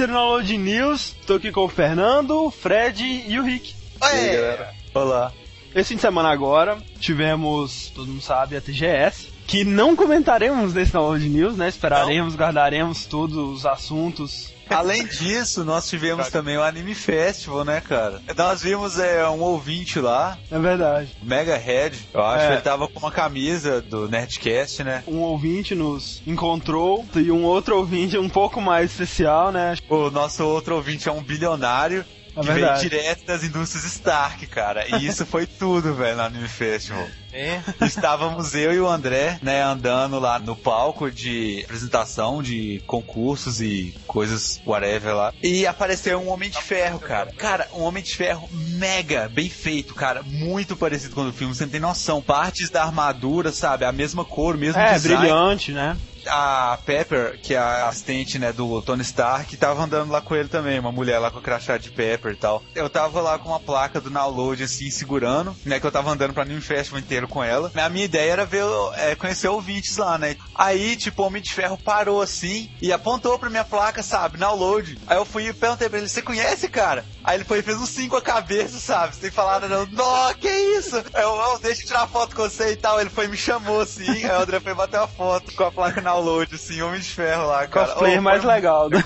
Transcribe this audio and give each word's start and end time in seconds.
terceiro 0.00 0.12
Download 0.14 0.56
News. 0.56 1.14
Tô 1.26 1.34
aqui 1.34 1.52
com 1.52 1.64
o 1.64 1.68
Fernando, 1.68 2.46
o 2.46 2.50
Fred 2.50 3.04
e 3.28 3.38
o 3.38 3.42
Rick. 3.42 3.74
Oi, 4.00 4.28
galera. 4.28 4.72
Olá. 4.94 5.32
Esse 5.74 5.90
fim 5.90 5.96
de 5.96 6.00
semana 6.00 6.30
agora, 6.30 6.78
tivemos, 6.98 7.90
todo 7.94 8.08
mundo 8.08 8.22
sabe, 8.22 8.56
a 8.56 8.62
TGS. 8.62 9.28
Que 9.46 9.62
não 9.62 9.94
comentaremos 9.94 10.72
nesse 10.72 10.92
Download 10.92 11.28
News, 11.28 11.56
né? 11.56 11.68
Esperaremos, 11.68 12.34
guardaremos 12.34 13.04
todos 13.04 13.36
os 13.36 13.66
assuntos 13.66 14.54
Além 14.70 15.04
disso, 15.06 15.64
nós 15.64 15.88
tivemos 15.88 16.28
também 16.28 16.56
o 16.56 16.62
Anime 16.62 16.94
Festival, 16.94 17.64
né, 17.64 17.80
cara? 17.80 18.20
Nós 18.36 18.62
vimos 18.62 18.98
é, 18.98 19.26
um 19.28 19.40
ouvinte 19.40 19.98
lá. 20.00 20.38
É 20.50 20.58
verdade. 20.58 21.16
Mega 21.22 21.56
Head, 21.56 22.08
eu 22.14 22.24
acho 22.24 22.44
É. 22.44 22.46
que 22.48 22.52
ele 22.54 22.60
tava 22.62 22.88
com 22.88 22.98
uma 22.98 23.10
camisa 23.10 23.80
do 23.82 24.08
Nerdcast, 24.08 24.84
né? 24.84 25.02
Um 25.06 25.18
ouvinte 25.18 25.74
nos 25.74 26.22
encontrou 26.26 27.04
e 27.14 27.30
um 27.30 27.44
outro 27.44 27.76
ouvinte 27.76 28.16
um 28.16 28.28
pouco 28.28 28.60
mais 28.60 28.90
especial, 28.92 29.50
né? 29.52 29.76
O 29.88 30.10
nosso 30.10 30.44
outro 30.44 30.76
ouvinte 30.76 31.08
é 31.08 31.12
um 31.12 31.22
bilionário. 31.22 32.04
É 32.36 32.40
que 32.40 32.46
veio 32.46 32.58
verdade. 32.60 32.80
direto 32.88 33.26
das 33.26 33.42
indústrias 33.42 33.84
Stark, 33.84 34.46
cara. 34.46 34.86
E 34.96 35.04
isso 35.04 35.26
foi 35.26 35.46
tudo, 35.46 35.92
velho, 35.94 36.16
no 36.16 36.22
Anime 36.22 36.46
Festival. 36.48 37.06
É. 37.32 37.60
Estávamos 37.84 38.54
eu 38.54 38.72
e 38.72 38.80
o 38.80 38.88
André, 38.88 39.38
né, 39.42 39.62
andando 39.62 40.18
lá 40.18 40.38
no 40.38 40.56
palco 40.56 41.10
de 41.10 41.62
apresentação 41.64 42.42
de 42.42 42.82
concursos 42.86 43.60
e 43.60 43.94
coisas 44.06 44.60
whatever 44.66 45.14
lá. 45.14 45.32
E 45.42 45.66
apareceu 45.66 46.18
um 46.20 46.28
Homem 46.30 46.50
de 46.50 46.62
Ferro, 46.62 46.98
cara. 46.98 47.32
Cara, 47.36 47.68
um 47.74 47.82
Homem 47.82 48.02
de 48.02 48.14
Ferro 48.16 48.48
mega 48.52 49.28
bem 49.28 49.48
feito, 49.48 49.94
cara. 49.94 50.22
Muito 50.22 50.76
parecido 50.76 51.14
com 51.14 51.22
o 51.22 51.24
do 51.26 51.32
filme, 51.32 51.54
você 51.54 51.64
não 51.64 51.70
tem 51.72 51.80
noção. 51.80 52.20
Partes 52.22 52.70
da 52.70 52.82
armadura, 52.82 53.52
sabe? 53.52 53.84
A 53.84 53.92
mesma 53.92 54.24
cor, 54.24 54.54
o 54.54 54.58
mesmo 54.58 54.80
É, 54.80 54.94
design. 54.94 55.18
brilhante, 55.18 55.72
né? 55.72 55.96
A 56.26 56.78
Pepper, 56.84 57.38
que 57.42 57.54
é 57.54 57.58
a 57.58 57.88
assistente, 57.88 58.38
né, 58.38 58.52
do 58.52 58.82
Tony 58.82 59.00
Stark, 59.00 59.56
tava 59.56 59.82
andando 59.82 60.10
lá 60.10 60.20
com 60.20 60.36
ele 60.36 60.50
também, 60.50 60.78
uma 60.78 60.92
mulher 60.92 61.18
lá 61.18 61.30
com 61.30 61.38
o 61.38 61.42
crachá 61.42 61.78
de 61.78 61.90
Pepper 61.90 62.32
e 62.32 62.36
tal. 62.36 62.62
Eu 62.74 62.90
tava 62.90 63.22
lá 63.22 63.38
com 63.38 63.48
uma 63.48 63.58
placa 63.58 64.02
do 64.02 64.10
download, 64.10 64.62
assim, 64.62 64.90
segurando, 64.90 65.56
né, 65.64 65.80
que 65.80 65.86
eu 65.86 65.90
tava 65.90 66.10
andando 66.10 66.34
pra 66.34 66.42
Anime 66.42 66.60
Festival 66.60 67.00
inteiro 67.00 67.19
com 67.28 67.42
ela. 67.42 67.70
A 67.74 67.88
minha 67.88 68.04
ideia 68.04 68.32
era 68.32 68.44
ver, 68.44 68.64
é, 68.94 69.14
conhecer 69.14 69.48
ouvintes 69.48 69.96
lá, 69.96 70.18
né. 70.18 70.36
Aí, 70.54 70.96
tipo, 70.96 71.22
o 71.22 71.26
Homem 71.26 71.42
de 71.42 71.52
Ferro 71.52 71.78
parou, 71.78 72.20
assim, 72.20 72.70
e 72.80 72.92
apontou 72.92 73.38
pra 73.38 73.50
minha 73.50 73.64
placa, 73.64 74.02
sabe, 74.02 74.38
download. 74.38 74.98
Aí 75.06 75.16
eu 75.16 75.24
fui 75.24 75.48
e 75.48 75.52
perguntei 75.52 75.88
pra 75.88 75.98
ele, 75.98 76.08
você 76.08 76.22
conhece, 76.22 76.68
cara? 76.68 77.04
Aí 77.24 77.36
ele 77.36 77.44
foi 77.44 77.58
e 77.58 77.62
fez 77.62 77.76
um 77.80 77.86
5 77.86 78.16
a 78.16 78.22
cabeça, 78.22 78.78
sabe, 78.78 79.14
sem 79.16 79.30
falar 79.30 79.60
nada, 79.60 79.68
não. 79.68 79.86
Nó, 79.86 80.32
que 80.34 80.48
isso? 80.48 80.96
Aí 81.14 81.22
Eu, 81.22 81.30
"Ó, 81.30 81.58
deixa 81.58 81.82
eu 81.82 81.86
tirar 81.86 82.06
foto 82.06 82.34
com 82.34 82.42
você 82.42 82.72
e 82.72 82.76
tal. 82.76 83.00
Ele 83.00 83.10
foi 83.10 83.26
e 83.26 83.28
me 83.28 83.36
chamou, 83.36 83.80
assim, 83.80 84.24
aí 84.24 84.30
o 84.38 84.42
André 84.42 84.60
foi 84.60 84.74
bater 84.74 84.98
uma 84.98 85.06
foto 85.08 85.52
com 85.54 85.64
a 85.64 85.70
placa 85.72 86.00
download, 86.00 86.54
assim, 86.54 86.80
Homem 86.82 87.00
de 87.00 87.08
Ferro 87.08 87.46
lá, 87.46 87.66
cara. 87.66 87.88
Cosplay 87.88 88.18
Ô, 88.18 88.22
mais 88.22 88.42
foi- 88.42 88.52
legal 88.54 88.88
do. 88.88 88.96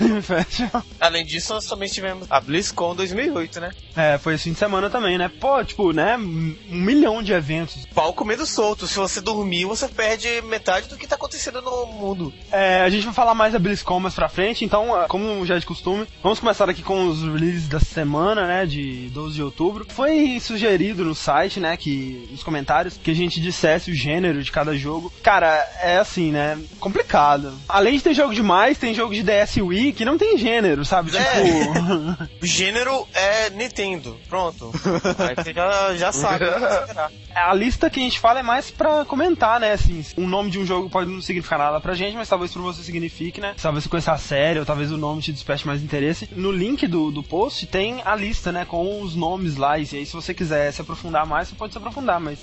Além 0.99 1.25
disso, 1.25 1.53
nós 1.53 1.65
também 1.65 1.89
tivemos 1.89 2.27
a 2.29 2.39
BlizzCon 2.39 2.95
2008, 2.95 3.59
né? 3.59 3.71
É, 3.95 4.17
foi 4.17 4.35
esse 4.35 4.45
fim 4.45 4.53
de 4.53 4.59
semana 4.59 4.89
também, 4.89 5.17
né? 5.17 5.29
Pô, 5.39 5.63
tipo, 5.63 5.91
né? 5.91 6.17
Um 6.17 6.55
milhão 6.69 7.21
de 7.21 7.33
eventos. 7.33 7.85
Pau 7.93 8.13
comendo 8.13 8.45
solto. 8.45 8.87
Se 8.87 8.95
você 8.97 9.21
dormir, 9.21 9.65
você 9.65 9.87
perde 9.87 10.41
metade 10.43 10.87
do 10.87 10.97
que 10.97 11.07
tá 11.07 11.15
acontecendo 11.15 11.61
no 11.61 11.85
mundo. 11.87 12.33
É, 12.51 12.81
a 12.81 12.89
gente 12.89 13.05
vai 13.05 13.13
falar 13.13 13.33
mais 13.35 13.53
da 13.53 13.59
BlizzCon 13.59 13.99
mais 13.99 14.13
pra 14.15 14.29
frente, 14.29 14.63
então, 14.65 14.93
ah, 14.95 15.05
como 15.07 15.45
já 15.45 15.55
é 15.55 15.59
de 15.59 15.65
costume, 15.65 16.07
vamos 16.23 16.39
começar 16.39 16.69
aqui 16.69 16.81
com 16.81 17.07
os 17.07 17.21
releases 17.23 17.67
da 17.67 17.79
semana, 17.79 18.04
né? 18.05 18.65
De 18.65 19.09
12 19.09 19.35
de 19.35 19.43
outubro. 19.43 19.85
Foi 19.89 20.39
sugerido 20.39 21.03
no 21.03 21.15
site, 21.15 21.59
né? 21.59 21.75
Que 21.77 22.27
nos 22.31 22.43
comentários, 22.43 22.97
que 22.97 23.11
a 23.11 23.15
gente 23.15 23.39
dissesse 23.39 23.91
o 23.91 23.95
gênero 23.95 24.43
de 24.43 24.51
cada 24.51 24.75
jogo. 24.77 25.11
Cara, 25.23 25.47
é 25.81 25.97
assim, 25.97 26.31
né? 26.31 26.57
Complicado. 26.79 27.53
Além 27.67 27.97
de 27.97 28.03
ter 28.03 28.13
jogo 28.13 28.33
demais, 28.33 28.77
tem 28.77 28.93
jogo 28.93 29.13
de 29.13 29.23
DS 29.23 29.57
Wii 29.57 29.93
que 29.93 30.05
não 30.05 30.17
tem 30.17 30.37
gênero, 30.37 30.85
sabe? 30.85 31.15
É. 31.15 31.43
Tipo. 31.43 32.35
O 32.41 32.45
gênero 32.45 33.07
é 33.13 33.49
Nintendo. 33.49 34.17
Pronto. 34.29 34.71
Aí 35.17 35.35
você 35.35 35.53
já, 35.53 35.95
já 35.95 36.11
sabe. 36.11 36.45
o 36.45 36.53
que 36.53 36.65
esperar. 36.65 37.11
A 37.33 37.53
lista 37.53 37.89
que 37.89 37.99
a 37.99 38.03
gente 38.03 38.19
fala 38.19 38.39
é 38.39 38.43
mais 38.43 38.69
pra 38.71 39.03
comentar, 39.03 39.59
né? 39.59 39.71
Assim, 39.73 40.05
o 40.15 40.27
nome 40.27 40.51
de 40.51 40.59
um 40.59 40.65
jogo 40.65 40.89
pode 40.89 41.09
não 41.09 41.21
significar 41.21 41.57
nada 41.57 41.79
pra 41.79 41.95
gente, 41.95 42.15
mas 42.15 42.29
talvez 42.29 42.51
pra 42.51 42.61
você 42.61 42.83
signifique, 42.83 43.41
né? 43.41 43.55
Talvez 43.61 43.83
você 43.83 43.89
conheça 43.89 44.11
a 44.11 44.17
série, 44.17 44.59
ou 44.59 44.65
talvez 44.65 44.91
o 44.91 44.97
nome 44.97 45.21
te 45.21 45.33
desperte 45.33 45.65
mais 45.65 45.83
interesse. 45.83 46.29
No 46.35 46.51
link 46.51 46.87
do, 46.87 47.11
do 47.11 47.23
post 47.23 47.65
tem 47.67 47.94
a 48.03 48.15
lista, 48.15 48.51
né? 48.51 48.65
Com 48.65 49.01
os 49.01 49.15
nomes 49.15 49.55
lá. 49.55 49.77
E 49.77 49.87
aí, 49.93 50.05
se 50.05 50.13
você 50.13 50.33
quiser 50.33 50.71
se 50.71 50.81
aprofundar 50.81 51.25
mais, 51.25 51.47
você 51.47 51.55
pode 51.55 51.73
se 51.73 51.77
aprofundar, 51.77 52.19
mas 52.19 52.39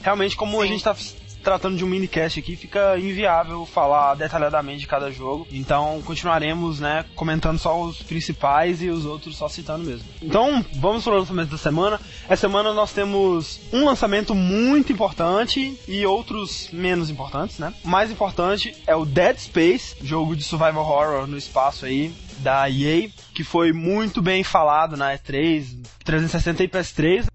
realmente, 0.00 0.36
como 0.36 0.60
a 0.60 0.64
Sim. 0.64 0.72
gente 0.72 0.84
tá 0.84 0.94
tratando 1.44 1.76
de 1.76 1.84
um 1.84 1.88
minicast 1.88 2.40
aqui, 2.40 2.56
fica 2.56 2.98
inviável 2.98 3.66
falar 3.66 4.14
detalhadamente 4.14 4.80
de 4.80 4.86
cada 4.86 5.10
jogo. 5.10 5.46
Então 5.52 6.02
continuaremos, 6.04 6.80
né, 6.80 7.04
comentando 7.14 7.58
só 7.58 7.80
os 7.80 8.02
principais 8.02 8.82
e 8.82 8.88
os 8.88 9.04
outros 9.04 9.36
só 9.36 9.48
citando 9.48 9.84
mesmo. 9.84 10.08
Então, 10.22 10.64
vamos 10.76 11.04
para 11.04 11.12
o 11.12 11.18
lançamento 11.18 11.50
da 11.50 11.58
semana. 11.58 12.00
Essa 12.28 12.42
semana 12.42 12.72
nós 12.72 12.92
temos 12.92 13.60
um 13.72 13.84
lançamento 13.84 14.34
muito 14.34 14.92
importante 14.92 15.78
e 15.86 16.06
outros 16.06 16.68
menos 16.72 17.10
importantes, 17.10 17.58
né? 17.58 17.72
O 17.84 17.88
mais 17.88 18.10
importante 18.10 18.74
é 18.86 18.96
o 18.96 19.04
Dead 19.04 19.36
Space, 19.38 19.96
jogo 20.02 20.34
de 20.34 20.42
survival 20.42 20.84
horror 20.84 21.26
no 21.26 21.36
espaço 21.36 21.84
aí 21.84 22.12
da 22.38 22.68
EA, 22.68 23.08
que 23.34 23.44
foi 23.44 23.72
muito 23.72 24.20
bem 24.20 24.42
falado 24.42 24.96
na 24.96 25.16
E3, 25.16 25.78
360 26.04 26.64
e 26.64 26.68
PS3, 26.68 27.26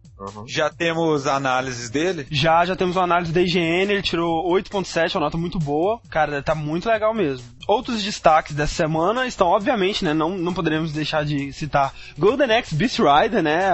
Já 0.47 0.69
temos 0.69 1.27
análises 1.27 1.89
dele. 1.89 2.27
já, 2.29 2.65
já 2.65 2.75
temos 2.75 2.95
uma 2.95 3.03
análise 3.03 3.31
da 3.31 3.41
IGN, 3.41 3.91
ele 3.91 4.01
tirou 4.01 4.49
8.7, 4.51 5.15
uma 5.15 5.21
nota 5.21 5.37
muito 5.37 5.59
boa. 5.59 5.99
Cara, 6.09 6.41
tá 6.41 6.53
muito 6.55 6.87
legal 6.89 7.13
mesmo. 7.13 7.45
Outros 7.67 8.01
destaques 8.01 8.55
dessa 8.55 8.73
semana 8.73 9.27
estão, 9.27 9.47
obviamente, 9.47 10.03
né, 10.03 10.13
não, 10.13 10.37
não 10.37 10.53
poderemos 10.53 10.91
deixar 10.91 11.23
de 11.23 11.53
citar 11.53 11.93
Golden 12.17 12.51
Axe 12.57 12.73
Beast 12.73 12.99
Rider, 12.99 13.43
né, 13.43 13.69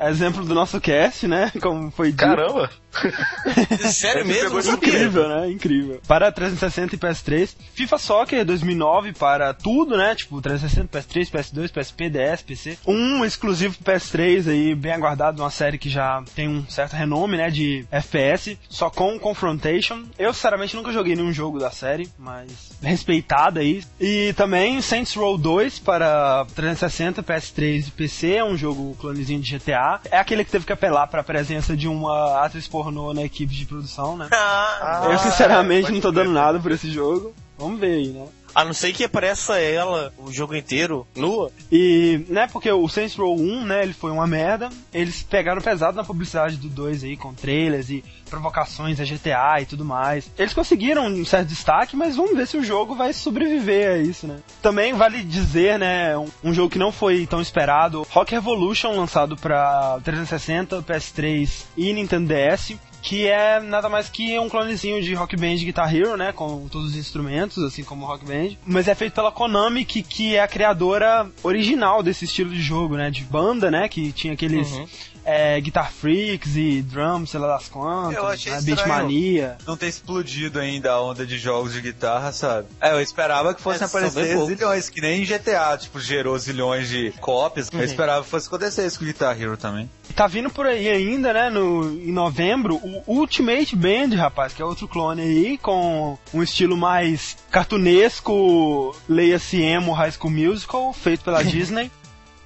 exemplo 0.00 0.44
do 0.44 0.54
nosso 0.54 0.80
cast, 0.80 1.28
né, 1.28 1.52
como 1.62 1.90
foi 1.90 2.10
dito. 2.10 2.18
Caramba! 2.18 2.70
Sério 3.92 4.26
mesmo? 4.26 4.58
Incrível, 4.58 5.28
né? 5.28 5.50
Incrível. 5.50 6.00
Para 6.06 6.32
360 6.32 6.94
e 6.94 6.98
PS3. 6.98 7.54
FIFA 7.74 7.98
Soccer 7.98 8.44
2009 8.44 9.12
para 9.12 9.52
tudo, 9.54 9.96
né? 9.96 10.14
Tipo, 10.14 10.40
360, 10.40 10.98
PS3, 10.98 11.30
PS2, 11.30 11.72
PSP, 11.72 12.10
DS, 12.10 12.42
PC. 12.42 12.78
Um 12.86 13.24
exclusivo 13.24 13.76
pro 13.78 13.94
PS3 13.94 14.48
aí, 14.50 14.74
bem 14.74 14.92
aguardado, 14.92 15.42
uma 15.42 15.50
série 15.50 15.78
que 15.78 15.88
já 15.88 16.22
tem 16.34 16.48
um 16.48 16.66
certo 16.68 16.94
renome, 16.94 17.36
né? 17.36 17.50
De 17.50 17.86
FPS, 17.90 18.58
só 18.68 18.90
com 18.90 19.18
Confrontation. 19.18 20.04
Eu, 20.18 20.32
sinceramente, 20.32 20.76
nunca 20.76 20.92
joguei 20.92 21.14
nenhum 21.14 21.32
jogo 21.32 21.58
da 21.58 21.70
série, 21.70 22.08
mas 22.18 22.50
respeitada 22.82 23.60
aí. 23.60 23.82
E 24.00 24.32
também 24.36 24.80
Saints 24.80 25.14
Row 25.14 25.36
2 25.36 25.78
para 25.80 26.46
360, 26.54 27.22
PS3 27.22 27.88
e 27.88 27.90
PC. 27.90 28.34
É 28.36 28.44
um 28.44 28.56
jogo 28.56 28.96
clonezinho 29.00 29.40
de 29.40 29.56
GTA. 29.56 30.00
É 30.10 30.18
aquele 30.18 30.44
que 30.44 30.50
teve 30.50 30.64
que 30.64 30.72
apelar 30.72 31.06
para 31.06 31.20
a 31.20 31.24
presença 31.24 31.76
de 31.76 31.88
uma 31.88 32.44
atriz 32.44 32.66
pornô 32.66 32.85
na 32.90 33.22
equipe 33.22 33.54
de 33.54 33.66
produção, 33.66 34.16
né? 34.16 34.28
Ah, 34.32 35.08
Eu 35.10 35.18
sinceramente 35.18 35.82
pode 35.82 35.94
não 35.94 36.00
tô 36.00 36.10
dando 36.12 36.30
nada 36.32 36.58
por 36.58 36.72
esse 36.72 36.90
jogo. 36.90 37.34
Vamos 37.58 37.80
ver 37.80 37.92
aí, 37.96 38.08
né? 38.08 38.26
A 38.56 38.64
não 38.64 38.72
ser 38.72 38.94
que 38.94 39.04
apareça 39.04 39.60
ela 39.60 40.10
o 40.16 40.32
jogo 40.32 40.56
inteiro 40.56 41.06
nua. 41.14 41.52
E, 41.70 42.24
né, 42.26 42.48
porque 42.50 42.72
o 42.72 42.88
Saints 42.88 43.14
Row 43.14 43.38
1, 43.38 43.66
né, 43.66 43.82
ele 43.82 43.92
foi 43.92 44.10
uma 44.10 44.26
merda. 44.26 44.70
Eles 44.94 45.22
pegaram 45.22 45.60
pesado 45.60 45.94
na 45.94 46.02
publicidade 46.02 46.56
do 46.56 46.70
2 46.70 47.04
aí, 47.04 47.18
com 47.18 47.34
trailers 47.34 47.90
e 47.90 48.02
provocações 48.30 48.98
a 48.98 49.04
GTA 49.04 49.60
e 49.60 49.66
tudo 49.66 49.84
mais. 49.84 50.30
Eles 50.38 50.54
conseguiram 50.54 51.06
um 51.06 51.22
certo 51.22 51.48
destaque, 51.48 51.94
mas 51.94 52.16
vamos 52.16 52.34
ver 52.34 52.46
se 52.46 52.56
o 52.56 52.64
jogo 52.64 52.94
vai 52.94 53.12
sobreviver 53.12 53.90
a 53.90 53.98
isso, 53.98 54.26
né? 54.26 54.38
Também 54.62 54.94
vale 54.94 55.22
dizer, 55.22 55.78
né, 55.78 56.16
um, 56.16 56.28
um 56.42 56.54
jogo 56.54 56.70
que 56.70 56.78
não 56.78 56.90
foi 56.90 57.26
tão 57.26 57.42
esperado, 57.42 58.06
Rock 58.08 58.32
Revolution, 58.32 58.96
lançado 58.96 59.36
pra 59.36 60.00
360, 60.02 60.82
PS3 60.82 61.64
e 61.76 61.92
Nintendo 61.92 62.32
DS. 62.32 62.74
Que 63.06 63.28
é 63.28 63.60
nada 63.60 63.88
mais 63.88 64.08
que 64.08 64.36
um 64.36 64.48
clonezinho 64.48 65.00
de 65.00 65.14
Rock 65.14 65.36
Band 65.36 65.54
Guitar 65.58 65.94
Hero, 65.94 66.16
né? 66.16 66.32
Com 66.32 66.66
todos 66.66 66.88
os 66.90 66.96
instrumentos, 66.96 67.62
assim 67.62 67.84
como 67.84 68.04
Rock 68.04 68.24
Band. 68.24 68.56
Mas 68.66 68.88
é 68.88 68.96
feito 68.96 69.12
pela 69.12 69.30
Konami, 69.30 69.84
que, 69.84 70.02
que 70.02 70.34
é 70.34 70.42
a 70.42 70.48
criadora 70.48 71.30
original 71.44 72.02
desse 72.02 72.24
estilo 72.24 72.50
de 72.50 72.60
jogo, 72.60 72.96
né? 72.96 73.08
De 73.08 73.22
banda, 73.22 73.70
né? 73.70 73.88
Que 73.88 74.10
tinha 74.10 74.32
aqueles 74.32 74.72
Uhum. 74.72 74.86
É, 75.26 75.60
Guitar 75.60 75.90
Freaks 75.92 76.54
e 76.54 76.80
Drums, 76.82 77.30
sei 77.30 77.40
lá 77.40 77.48
das 77.48 77.68
quantas. 77.68 78.16
Eu 78.16 78.26
achei 78.28 78.52
né. 78.52 78.60
Beatmania. 78.62 79.58
Não 79.66 79.76
ter 79.76 79.88
explodido 79.88 80.60
ainda 80.60 80.92
a 80.92 81.02
onda 81.02 81.26
de 81.26 81.36
jogos 81.36 81.72
de 81.72 81.80
guitarra, 81.80 82.30
sabe? 82.30 82.68
É, 82.80 82.92
eu 82.92 83.00
esperava 83.00 83.52
que 83.52 83.60
fossem 83.60 83.82
É, 83.82 83.86
aparecer 83.86 84.38
zilhões, 84.46 84.88
que 84.88 85.00
nem 85.00 85.24
GTA, 85.24 85.76
tipo, 85.76 85.98
gerou 85.98 86.38
zilhões 86.38 86.88
de 86.88 87.12
cópias. 87.20 87.68
Uhum. 87.68 87.80
Eu 87.80 87.84
esperava 87.84 88.22
que 88.22 88.30
fosse 88.30 88.46
acontecer 88.46 88.86
isso 88.86 88.98
com 88.98 89.04
o 89.04 89.08
Guitar 89.08 89.40
Hero 89.40 89.56
também. 89.56 89.90
Tá 90.14 90.28
vindo 90.28 90.48
por 90.48 90.64
aí 90.64 90.88
ainda, 90.88 91.32
né? 91.32 91.50
No, 91.50 91.90
em 91.90 92.12
novembro, 92.12 92.76
o 92.76 93.02
Ultimate 93.18 93.74
Band, 93.74 94.14
rapaz, 94.16 94.52
que 94.52 94.62
é 94.62 94.64
outro 94.64 94.86
clone 94.86 95.22
aí, 95.22 95.58
com 95.58 96.16
um 96.32 96.42
estilo 96.42 96.76
mais 96.76 97.36
cartunesco, 97.50 98.96
leia-se 99.08 99.60
emo 99.60 99.92
High 99.92 100.12
School 100.12 100.32
Musical, 100.32 100.92
feito 100.92 101.24
pela 101.24 101.42
Disney, 101.44 101.90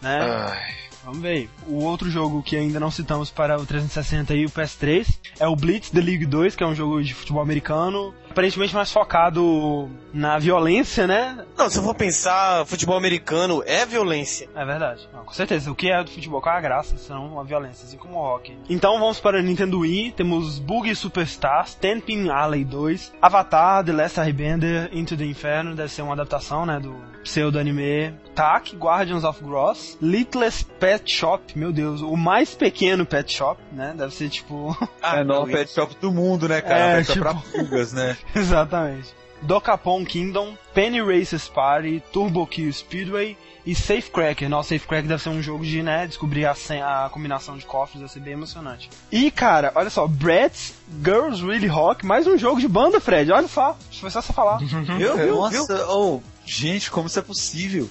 né? 0.00 0.18
Ai. 0.20 0.89
Vamos 1.05 1.20
ver. 1.20 1.49
O 1.67 1.82
outro 1.85 2.11
jogo 2.11 2.43
que 2.43 2.56
ainda 2.56 2.79
não 2.79 2.91
citamos 2.91 3.31
para 3.31 3.58
o 3.58 3.64
360 3.64 4.35
e 4.35 4.44
o 4.44 4.50
PS3 4.50 5.19
é 5.38 5.47
o 5.47 5.56
Blitz 5.56 5.91
The 5.91 6.00
League 6.00 6.26
2, 6.26 6.55
que 6.55 6.62
é 6.62 6.67
um 6.67 6.75
jogo 6.75 7.02
de 7.02 7.14
futebol 7.14 7.43
americano, 7.43 8.14
aparentemente 8.30 8.74
mais 8.74 8.90
focado 8.92 9.90
na 10.12 10.38
violência, 10.38 11.06
né? 11.06 11.44
Não, 11.56 11.68
se 11.68 11.78
eu 11.78 11.82
for 11.82 11.94
pensar, 11.94 12.64
futebol 12.66 12.96
americano 12.96 13.62
é 13.66 13.84
violência. 13.84 14.48
É 14.54 14.64
verdade. 14.64 15.08
Não, 15.12 15.24
com 15.24 15.32
certeza. 15.32 15.70
O 15.70 15.74
que 15.74 15.90
é 15.90 16.02
do 16.02 16.10
futebol? 16.10 16.40
Qual 16.40 16.54
é 16.54 16.58
a 16.58 16.60
graça? 16.60 16.96
Senão 16.96 17.38
a 17.38 17.42
violência, 17.42 17.84
assim 17.84 17.96
como 17.96 18.16
o 18.16 18.22
rock. 18.22 18.56
Então 18.68 18.98
vamos 18.98 19.20
para 19.20 19.38
o 19.38 19.42
Nintendo 19.42 19.80
Wii. 19.80 20.12
Temos 20.12 20.58
Boogie 20.58 20.94
Superstars, 20.94 21.74
Ten 21.74 22.00
Pin 22.00 22.28
Alley 22.28 22.64
2, 22.64 23.12
Avatar, 23.20 23.84
The 23.84 23.92
Last 23.92 24.20
Airbender, 24.20 24.88
Into 24.92 25.16
the 25.16 25.24
Inferno. 25.24 25.74
Deve 25.74 25.90
ser 25.90 26.02
uma 26.02 26.12
adaptação, 26.12 26.64
né? 26.64 26.78
Do 26.80 26.94
pseudo-anime. 27.22 28.14
Tak, 28.34 28.74
Guardians 28.76 29.24
of 29.24 29.42
Gross, 29.42 29.98
Littlest 30.00 30.64
Pet 30.78 31.10
Shop. 31.12 31.58
Meu 31.58 31.72
Deus, 31.72 32.00
o 32.00 32.16
mais 32.16 32.54
pequeno 32.54 33.04
pet 33.04 33.30
shop, 33.32 33.60
né? 33.72 33.92
Deve 33.96 34.14
ser 34.14 34.28
tipo... 34.30 34.76
é, 35.02 35.22
não, 35.24 35.42
o 35.42 35.46
pet 35.46 35.70
shop 35.70 35.94
do 36.00 36.10
mundo, 36.10 36.48
né, 36.48 36.60
cara? 36.60 36.78
É, 36.78 36.96
pet 36.96 37.12
tipo- 37.12 37.20
pra 37.20 37.34
fugas, 37.34 37.92
né? 37.92 38.16
Exatamente. 38.34 39.08
Dokapon 39.43 40.05
Kingdom, 40.05 40.55
Penny 40.75 41.00
Races 41.00 41.49
Party, 41.49 42.02
Turbo 42.12 42.46
Kill 42.46 42.70
Speedway 42.72 43.38
e 43.64 43.75
Safecracker. 43.75 44.50
Nossa, 44.50 44.70
Safecracker 44.75 45.08
deve 45.08 45.22
ser 45.22 45.31
um 45.31 45.43
jogo 45.43 45.64
de, 45.64 45.82
né, 45.82 46.06
descobrir 46.06 46.44
a, 46.44 46.55
sen- 46.55 46.82
a 46.82 47.08
combinação 47.11 47.56
de 47.56 47.64
cofres, 47.64 48.00
deve 48.00 48.12
ser 48.12 48.20
bem 48.20 48.34
emocionante. 48.34 48.90
E, 49.11 49.31
cara, 49.31 49.72
olha 49.75 49.88
só, 49.88 50.06
Bratz, 50.06 50.75
Girls 51.02 51.43
Really 51.43 51.67
Rock, 51.69 52.05
mais 52.05 52.26
um 52.26 52.37
jogo 52.37 52.61
de 52.61 52.69
banda, 52.69 53.00
Fred, 53.00 53.32
olha 53.32 53.49
só. 53.49 53.76
Foi 53.99 54.11
só 54.11 54.20
você 54.20 54.32
falar. 54.32 54.58
Viu, 54.58 55.16
viu, 55.16 55.37
viu? 55.50 55.62
Nossa, 55.69 55.87
oh, 55.90 56.20
gente, 56.44 56.90
como 56.90 57.06
isso 57.06 57.19
é 57.19 57.23
possível? 57.23 57.88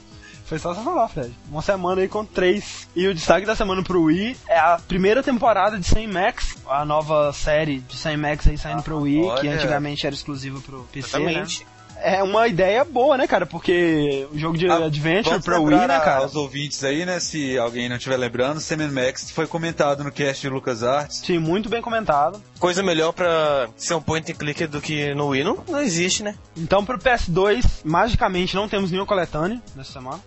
Foi 0.49 0.57
só 0.57 0.73
você 0.73 0.81
falar, 0.83 1.07
Fred. 1.07 1.31
Uma 1.51 1.61
semana 1.61 2.01
aí 2.01 2.07
com 2.07 2.25
três. 2.25 2.87
E 2.95 3.07
o 3.07 3.13
destaque 3.13 3.45
da 3.45 3.55
semana 3.55 3.83
pro 3.83 4.01
Wii 4.05 4.35
é 4.47 4.57
a 4.57 4.79
primeira 4.87 5.21
temporada 5.21 5.77
de 5.77 5.85
Sam 5.85 6.07
Max, 6.11 6.55
a 6.67 6.83
nova 6.83 7.31
série 7.31 7.81
de 7.81 7.95
Sam 7.95 8.17
Max 8.17 8.47
aí 8.47 8.57
saindo 8.57 8.81
pro 8.81 8.99
Wii, 9.01 9.21
que 9.21 9.27
olha. 9.27 9.53
antigamente 9.53 10.07
era 10.07 10.15
exclusiva 10.15 10.59
pro 10.59 10.87
PC, 10.91 11.19
né? 11.19 11.25
Exatamente. 11.25 11.67
É 12.01 12.23
uma 12.23 12.47
ideia 12.47 12.85
boa, 12.85 13.17
né, 13.17 13.27
cara? 13.27 13.45
Porque 13.45 14.25
o 14.31 14.37
jogo 14.39 14.57
de 14.57 14.67
Ah, 14.69 14.85
adventure 14.85 15.39
pra 15.41 15.59
Wii, 15.59 15.75
né, 15.75 15.99
cara? 15.99 16.21
aos 16.23 16.33
ouvintes 16.33 16.81
aí, 16.83 17.05
né? 17.05 17.19
Se 17.19 17.57
alguém 17.59 17.89
não 17.89 17.97
estiver 17.97 18.15
lembrando, 18.15 18.59
Sam 18.61 18.89
Max 18.89 19.29
foi 19.29 19.45
comentado 19.45 20.01
no 20.03 20.11
cast 20.11 20.41
de 20.41 20.49
LucasArts. 20.49 21.17
Sim, 21.17 21.39
muito 21.39 21.67
bem 21.67 21.81
comentado. 21.81 22.41
Coisa 22.57 22.81
melhor 22.81 23.11
pra 23.11 23.67
ser 23.75 23.95
um 23.95 24.01
point 24.01 24.31
and 24.31 24.35
click 24.35 24.65
do 24.65 24.79
que 24.81 25.13
no 25.13 25.27
Wii 25.27 25.43
não, 25.43 25.63
não 25.67 25.81
existe, 25.81 26.23
né? 26.23 26.35
Então, 26.55 26.85
pro 26.85 26.97
PS2, 26.97 27.81
magicamente 27.83 28.55
não 28.55 28.69
temos 28.69 28.89
nenhuma 28.89 29.05
coletânea 29.05 29.61
nessa 29.75 29.91
semana. 29.91 30.19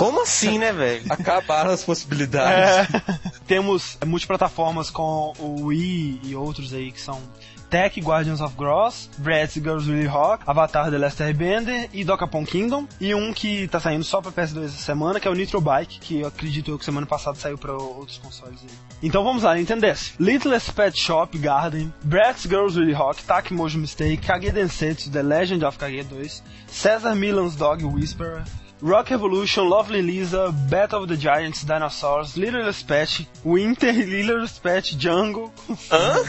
Como 0.00 0.22
assim, 0.22 0.58
né, 0.58 0.72
velho? 0.72 1.04
Acabaram 1.12 1.70
as 1.70 1.84
possibilidades. 1.84 2.88
É. 2.94 3.20
temos 3.46 3.98
multiplataformas 4.06 4.88
com 4.88 5.34
o 5.38 5.66
Wii 5.66 6.20
e 6.24 6.34
outros 6.34 6.72
aí 6.72 6.90
que 6.90 7.00
são 7.00 7.20
Tech 7.68 8.00
Guardians 8.00 8.40
of 8.40 8.56
Gross, 8.56 9.10
Bratz 9.18 9.54
Girls 9.54 9.88
Really 9.88 10.06
Rock, 10.06 10.42
Avatar 10.46 10.90
The 10.90 10.98
Last 10.98 11.22
Airbender 11.22 11.88
e 11.92 12.02
Dokapon 12.02 12.44
Kingdom. 12.44 12.86
E 12.98 13.14
um 13.14 13.32
que 13.32 13.68
tá 13.68 13.78
saindo 13.78 14.02
só 14.02 14.20
pra 14.22 14.32
PS2 14.32 14.64
essa 14.64 14.82
semana, 14.82 15.20
que 15.20 15.28
é 15.28 15.30
o 15.30 15.34
Nitro 15.34 15.60
Bike, 15.60 16.00
que 16.00 16.20
eu 16.20 16.26
acredito 16.26 16.70
eu 16.70 16.78
que 16.78 16.84
semana 16.84 17.06
passada 17.06 17.38
saiu 17.38 17.56
pra 17.56 17.72
outros 17.72 18.18
consoles 18.18 18.58
aí. 18.62 18.70
Então 19.02 19.22
vamos 19.22 19.44
lá, 19.44 19.54
Nintendo 19.54 19.86
DS. 19.86 20.14
Littlest 20.18 20.72
Pet 20.72 20.98
Shop 20.98 21.38
Garden, 21.38 21.92
Bratz 22.02 22.42
Girls 22.42 22.76
Really 22.76 22.92
Rock, 22.92 23.22
Tak 23.22 23.52
Mojo 23.52 23.78
Mistake, 23.78 24.16
Kage 24.16 24.50
Densetsu, 24.50 25.10
The 25.10 25.22
Legend 25.22 25.64
of 25.64 25.78
Kage 25.78 26.04
2, 26.04 26.42
Cesar 26.66 27.14
Milan's 27.14 27.54
Dog 27.54 27.84
Whisperer, 27.84 28.42
Rock 28.82 29.12
Evolution, 29.12 29.68
Lovely 29.68 30.00
Lisa, 30.00 30.50
Battle 30.70 31.00
of 31.00 31.08
the 31.08 31.16
Giants, 31.20 31.64
Dinosaurs, 31.64 32.34
Littlest 32.36 32.86
Pet, 32.86 33.28
Winter, 33.44 33.92
Littlest 33.92 34.60
Pet 34.62 34.96
Jungle. 34.98 35.52
Hã? 35.90 36.24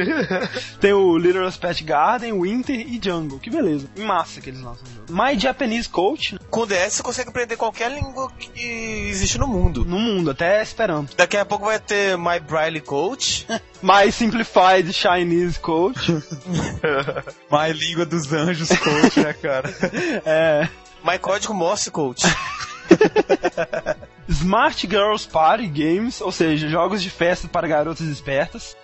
Tem 0.80 0.92
o 0.92 1.16
Littlest 1.16 1.60
Pet 1.60 1.84
Garden, 1.84 2.40
Winter 2.40 2.74
e 2.74 3.00
Jungle. 3.02 3.38
Que 3.38 3.50
beleza. 3.50 3.88
Massa 3.98 4.40
que 4.40 4.50
eles 4.50 4.60
lançam 4.60 4.82
o 4.84 5.06
jogo. 5.08 5.22
My 5.22 5.38
Japanese 5.38 5.88
Coach 5.88 6.36
Com 6.50 6.60
o 6.62 6.66
DS 6.66 6.96
você 6.96 7.02
consegue 7.02 7.28
aprender 7.30 7.56
qualquer 7.56 7.90
língua 7.92 8.30
que 8.32 9.08
existe 9.08 9.38
no 9.38 9.46
mundo. 9.46 9.84
no 9.84 9.98
mundo, 9.98 10.30
até 10.32 10.60
esperando. 10.62 11.10
Daqui 11.16 11.36
a 11.36 11.44
pouco 11.44 11.66
vai 11.66 11.78
ter 11.78 12.18
My 12.18 12.40
Braille 12.40 12.80
Coach. 12.80 13.46
My 13.82 14.10
Simplified 14.10 14.92
Chinese 14.92 15.60
Coach. 15.60 16.10
My 17.50 17.72
língua 17.72 18.04
dos 18.04 18.32
anjos, 18.32 18.68
coach, 18.70 19.20
né, 19.20 19.32
cara? 19.34 19.72
é. 20.24 20.68
My 21.06 21.18
Código 21.18 21.54
Morse 21.54 21.90
Coach. 21.90 22.22
Smart 24.28 24.86
Girls 24.88 25.26
Party 25.28 25.68
Games, 25.68 26.20
ou 26.20 26.32
seja, 26.32 26.68
jogos 26.68 27.00
de 27.00 27.10
festa 27.10 27.46
para 27.46 27.68
garotas 27.68 28.06
espertas. 28.08 28.76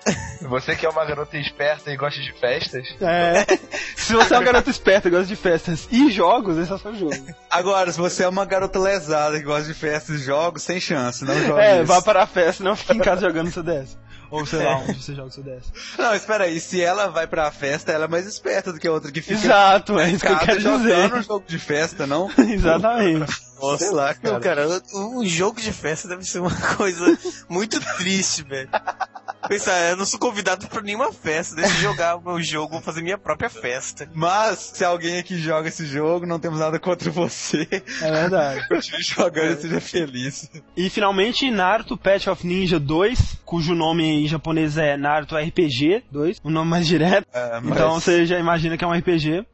Você 0.42 0.76
que 0.76 0.86
é 0.86 0.88
uma 0.88 1.04
garota 1.04 1.36
esperta 1.36 1.90
e 1.90 1.96
gosta 1.96 2.20
de 2.20 2.32
festas, 2.32 2.86
É. 3.00 3.44
Se 3.96 4.12
você 4.14 4.34
é 4.34 4.38
uma 4.38 4.44
garota 4.44 4.70
esperta 4.70 5.08
e 5.08 5.10
gosta 5.10 5.26
de 5.26 5.34
festas 5.36 5.88
e 5.90 6.10
jogos, 6.12 6.58
esse 6.58 6.70
é 6.70 6.74
o 6.74 6.78
seu 6.78 6.94
jogo. 6.94 7.26
Agora, 7.50 7.90
se 7.90 7.98
você 7.98 8.24
é 8.24 8.28
uma 8.28 8.44
garota 8.44 8.78
lesada 8.78 9.38
que 9.38 9.44
gosta 9.44 9.64
de 9.66 9.74
festas 9.74 10.20
e 10.20 10.24
jogos, 10.24 10.62
sem 10.62 10.78
chance, 10.80 11.24
não 11.24 11.34
joga 11.44 11.62
É, 11.62 11.76
isso. 11.78 11.86
vá 11.86 12.00
para 12.02 12.22
a 12.22 12.26
festa, 12.26 12.62
não 12.62 12.76
fique 12.76 12.92
em 12.94 12.98
casa 13.00 13.22
jogando 13.22 13.50
seu 13.50 13.62
DS. 13.62 13.98
Ou 14.32 14.44
sei 14.46 14.64
lá, 14.64 14.78
onde 14.78 14.94
você 15.00 15.14
joga 15.14 15.30
seu 15.30 15.42
DS. 15.42 15.72
Não, 15.98 16.14
espera 16.14 16.44
aí, 16.44 16.58
se 16.58 16.80
ela 16.80 17.08
vai 17.08 17.26
pra 17.26 17.50
festa, 17.50 17.92
ela 17.92 18.06
é 18.06 18.08
mais 18.08 18.26
esperta 18.26 18.72
do 18.72 18.80
que 18.80 18.88
a 18.88 18.92
outra 18.92 19.12
que 19.12 19.20
fica 19.20 19.34
Exato, 19.34 19.98
é 19.98 20.10
isso 20.10 20.24
que 20.24 20.32
eu 20.32 20.38
quero 20.38 20.58
dizer. 20.58 21.14
um 21.14 21.22
jogo 21.22 21.44
de 21.46 21.58
festa, 21.58 22.06
não? 22.06 22.30
Exatamente. 22.38 23.52
Nossa, 23.60 23.84
Sei 23.84 23.90
lá, 23.94 24.14
cara. 24.14 24.34
Não, 24.34 24.40
cara, 24.40 24.82
um 24.94 25.24
jogo 25.24 25.60
de 25.60 25.70
festa 25.70 26.08
deve 26.08 26.24
ser 26.24 26.40
uma 26.40 26.50
coisa 26.76 27.16
muito 27.48 27.78
triste, 27.98 28.42
velho. 28.42 28.70
Pensar, 29.48 29.90
eu 29.90 29.96
não 29.96 30.04
sou 30.06 30.18
convidado 30.18 30.66
pra 30.68 30.80
nenhuma 30.82 31.12
festa, 31.12 31.56
deixa 31.56 31.74
eu 31.76 31.80
jogar 31.80 32.16
o 32.16 32.22
meu 32.22 32.40
jogo, 32.42 32.72
vou 32.74 32.80
fazer 32.82 33.02
minha 33.02 33.18
própria 33.18 33.50
festa. 33.50 34.08
Mas, 34.14 34.58
se 34.74 34.84
alguém 34.84 35.18
aqui 35.18 35.36
joga 35.36 35.68
esse 35.68 35.84
jogo, 35.84 36.24
não 36.26 36.38
temos 36.38 36.60
nada 36.60 36.78
contra 36.78 37.10
você. 37.10 37.66
É 38.00 38.10
verdade. 38.10 38.66
Continue 38.68 39.02
jogando 39.02 39.52
e 39.58 39.60
seja 39.60 39.80
feliz. 39.80 40.50
E 40.76 40.88
finalmente, 40.88 41.50
Naruto 41.50 41.96
Patch 41.96 42.26
of 42.28 42.46
Ninja 42.46 42.78
2, 42.78 43.38
cujo 43.44 43.74
nome 43.74 44.04
em 44.04 44.28
japonês 44.28 44.76
é 44.78 44.96
Naruto 44.96 45.36
RPG 45.36 46.04
2, 46.10 46.38
o 46.42 46.50
nome 46.50 46.70
mais 46.70 46.86
direto. 46.86 47.26
É, 47.32 47.60
mas- 47.60 47.72
Então 47.72 47.94
você 48.00 48.24
já 48.24 48.38
imagina 48.38 48.76
que 48.76 48.84
é 48.84 48.86
um 48.86 48.92
RPG. 48.94 49.44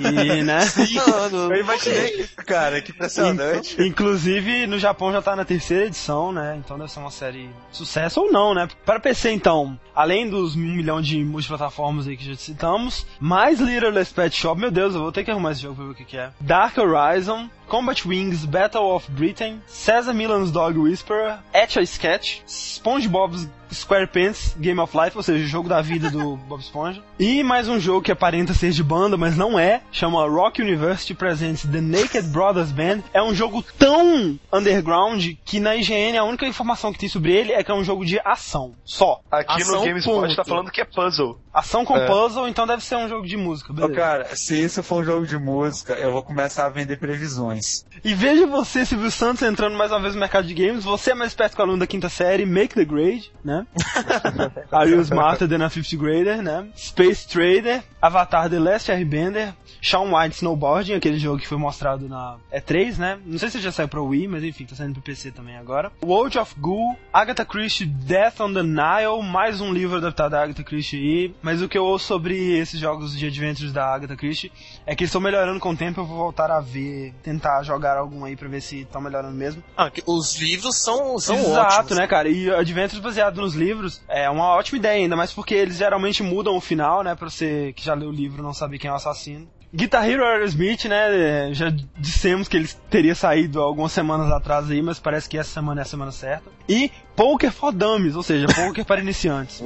E, 0.00 0.42
né? 0.42 0.60
Mano, 1.06 1.52
Eu 1.54 1.60
imaginei 1.60 2.20
isso, 2.20 2.36
cara, 2.36 2.80
que 2.80 2.92
impressionante. 2.92 3.80
In- 3.80 3.86
Inclusive, 3.86 4.66
no 4.66 4.78
Japão 4.78 5.12
já 5.12 5.20
tá 5.22 5.34
na 5.34 5.44
terceira 5.44 5.86
edição, 5.86 6.32
né? 6.32 6.56
Então 6.64 6.78
deve 6.78 6.90
ser 6.90 7.00
uma 7.00 7.10
série 7.10 7.50
sucesso 7.70 8.20
ou 8.20 8.30
não, 8.32 8.54
né? 8.54 8.68
Para 8.84 9.00
PC, 9.00 9.30
então, 9.32 9.78
além 9.94 10.28
dos 10.28 10.54
um 10.54 10.58
milhão 10.60 11.00
de 11.00 11.22
multiplataformas 11.24 12.06
aí 12.06 12.16
que 12.16 12.24
já 12.24 12.34
citamos, 12.36 13.06
mais 13.20 13.60
Littlest 13.60 14.14
Pet 14.14 14.34
Shop, 14.36 14.60
meu 14.60 14.70
Deus, 14.70 14.94
eu 14.94 15.00
vou 15.00 15.12
ter 15.12 15.24
que 15.24 15.30
arrumar 15.30 15.52
esse 15.52 15.62
jogo 15.62 15.74
pra 15.76 15.84
ver 15.84 15.90
o 15.90 15.94
que, 15.94 16.04
que 16.04 16.16
é. 16.16 16.30
Dark 16.40 16.76
Horizon, 16.78 17.48
Combat 17.68 18.06
Wings 18.06 18.44
Battle 18.44 18.84
of 18.94 19.10
Britain, 19.10 19.60
Cesar 19.66 20.14
Milan's 20.14 20.50
Dog 20.52 20.78
Whisperer, 20.78 21.38
Etch 21.66 21.78
a 21.78 21.82
Sketch, 21.82 22.42
SpongeBob's 22.46 23.48
SquarePants 23.72 24.54
Game 24.58 24.78
of 24.80 24.96
Life, 24.96 25.16
ou 25.16 25.22
seja, 25.22 25.44
o 25.44 25.48
jogo 25.48 25.68
da 25.68 25.82
vida 25.82 26.08
do 26.10 26.36
Bob 26.48 26.60
Esponja. 26.60 27.02
E 27.18 27.42
mais 27.42 27.68
um 27.68 27.80
jogo 27.80 28.02
que 28.02 28.12
aparenta 28.12 28.54
ser 28.54 28.70
de 28.70 28.84
banda, 28.84 29.16
mas 29.16 29.36
não 29.36 29.58
é, 29.58 29.82
chama 29.90 30.24
Rock 30.28 30.62
University 30.62 31.14
Presents 31.14 31.62
The 31.62 31.80
Naked 31.80 32.28
Brothers 32.28 32.70
Band. 32.70 33.00
É 33.12 33.20
um 33.20 33.34
jogo 33.34 33.64
tão 33.76 34.38
underground 34.52 35.32
que 35.44 35.58
na 35.58 35.74
IGN 35.74 36.16
a 36.16 36.24
única 36.24 36.46
informação 36.46 36.92
que 36.92 36.98
tem 36.98 37.08
sobre 37.08 37.32
ele 37.32 37.52
é 37.52 37.64
que 37.64 37.70
é 37.70 37.74
um 37.74 37.82
jogo 37.82 38.04
de 38.04 38.20
ação, 38.20 38.74
só. 38.84 39.20
aqui 39.30 39.62
Ação, 39.62 39.80
no 39.80 39.86
GameSpot 39.86 40.36
tá 40.36 40.44
falando 40.44 40.70
que 40.70 40.80
é 40.80 40.84
puzzle. 40.84 41.40
Ação 41.56 41.86
com 41.86 41.96
É. 41.96 42.06
puzzle, 42.06 42.46
então 42.46 42.66
deve 42.66 42.84
ser 42.84 42.96
um 42.96 43.08
jogo 43.08 43.26
de 43.26 43.34
música, 43.34 43.72
beleza. 43.72 43.94
cara, 43.94 44.36
se 44.36 44.62
isso 44.62 44.82
for 44.82 45.00
um 45.00 45.04
jogo 45.04 45.26
de 45.26 45.38
música, 45.38 45.94
eu 45.94 46.12
vou 46.12 46.22
começar 46.22 46.66
a 46.66 46.68
vender 46.68 46.98
previsões. 46.98 47.86
E 48.04 48.12
veja 48.14 48.46
você, 48.46 48.84
Silvio 48.84 49.10
Santos, 49.10 49.40
entrando 49.42 49.74
mais 49.74 49.90
uma 49.90 50.00
vez 50.00 50.12
no 50.14 50.20
mercado 50.20 50.46
de 50.46 50.52
games. 50.52 50.84
Você 50.84 51.12
é 51.12 51.14
mais 51.14 51.32
perto 51.34 51.54
que 51.54 51.60
o 51.60 51.64
aluno 51.64 51.78
da 51.78 51.86
quinta 51.86 52.10
série, 52.10 52.44
Make 52.44 52.74
the 52.74 52.84
Grade, 52.84 53.32
né? 53.42 53.66
Are 54.70 54.90
you 54.90 55.00
smarter 55.00 55.48
than 55.48 55.64
a 55.64 55.70
fifth 55.70 55.94
grader, 55.96 56.42
né? 56.42 56.66
Space 56.76 57.26
Trader, 57.26 57.82
Avatar 58.02 58.50
The 58.50 58.58
Last 58.58 58.92
Airbender, 58.92 59.54
Shaun 59.80 60.14
White 60.14 60.36
Snowboarding, 60.36 60.94
aquele 60.94 61.18
jogo 61.18 61.38
que 61.38 61.46
foi 61.48 61.56
mostrado 61.58 62.06
na 62.08 62.36
E3, 62.52 62.98
né? 62.98 63.18
Não 63.24 63.38
sei 63.38 63.48
se 63.48 63.60
já 63.60 63.72
saiu 63.72 63.88
pra 63.88 64.02
Wii, 64.02 64.28
mas 64.28 64.44
enfim, 64.44 64.66
tá 64.66 64.74
saindo 64.76 64.92
pro 64.94 65.02
PC 65.02 65.30
também 65.30 65.56
agora. 65.56 65.90
World 66.04 66.38
of 66.38 66.54
Ghoul, 66.58 66.96
Agatha 67.12 67.44
Christie 67.46 67.86
Death 67.86 68.40
on 68.40 68.52
the 68.52 68.62
Nile, 68.62 69.22
mais 69.22 69.60
um 69.60 69.72
livro 69.72 69.96
adaptado 69.96 70.32
da 70.32 70.42
Agatha 70.42 70.62
Christie 70.62 70.98
aí. 70.98 71.34
Mas 71.46 71.62
o 71.62 71.68
que 71.68 71.78
eu 71.78 71.84
ouço 71.84 72.06
sobre 72.06 72.58
esses 72.58 72.80
jogos 72.80 73.16
de 73.16 73.24
adventures 73.24 73.72
da 73.72 73.86
Agatha 73.86 74.16
Christie 74.16 74.50
é 74.84 74.96
que 74.96 75.04
eles 75.04 75.10
estão 75.10 75.20
melhorando 75.20 75.60
com 75.60 75.70
o 75.70 75.76
tempo, 75.76 76.00
eu 76.00 76.04
vou 76.04 76.16
voltar 76.16 76.50
a 76.50 76.58
ver, 76.58 77.14
tentar 77.22 77.62
jogar 77.62 77.96
algum 77.96 78.24
aí 78.24 78.34
pra 78.34 78.48
ver 78.48 78.60
se 78.60 78.80
estão 78.80 79.00
melhorando 79.00 79.36
mesmo. 79.36 79.62
ah, 79.76 79.88
os 80.08 80.40
livros 80.40 80.82
são, 80.82 81.16
são 81.20 81.36
Exato, 81.36 81.76
ótimos. 81.76 81.98
né, 81.98 82.08
cara? 82.08 82.28
E 82.28 82.50
Adventures 82.50 83.00
baseado 83.00 83.40
nos 83.40 83.54
livros 83.54 84.02
é 84.08 84.28
uma 84.28 84.56
ótima 84.56 84.78
ideia, 84.78 84.96
ainda 85.04 85.14
mais 85.14 85.32
porque 85.32 85.54
eles 85.54 85.76
geralmente 85.76 86.20
mudam 86.20 86.56
o 86.56 86.60
final, 86.60 87.04
né? 87.04 87.14
Pra 87.14 87.30
você 87.30 87.72
que 87.76 87.84
já 87.84 87.94
leu 87.94 88.08
o 88.08 88.12
livro 88.12 88.42
não 88.42 88.52
saber 88.52 88.80
quem 88.80 88.90
é 88.90 88.92
o 88.92 88.96
assassino. 88.96 89.48
Guitar 89.76 90.08
Hero 90.08 90.24
Aerosmith, 90.24 90.86
né? 90.86 91.52
Já 91.52 91.70
dissemos 91.98 92.48
que 92.48 92.56
ele 92.56 92.68
teria 92.90 93.14
saído 93.14 93.60
algumas 93.60 93.92
semanas 93.92 94.32
atrás 94.32 94.70
aí, 94.70 94.80
mas 94.80 94.98
parece 94.98 95.28
que 95.28 95.36
essa 95.36 95.50
semana 95.50 95.80
é 95.80 95.82
a 95.82 95.84
semana 95.84 96.10
certa. 96.10 96.44
E 96.68 96.90
Poker 97.14 97.52
for 97.52 97.72
Dummies, 97.72 98.16
ou 98.16 98.22
seja, 98.22 98.46
Poker 98.46 98.84
para 98.84 99.00
iniciantes. 99.02 99.62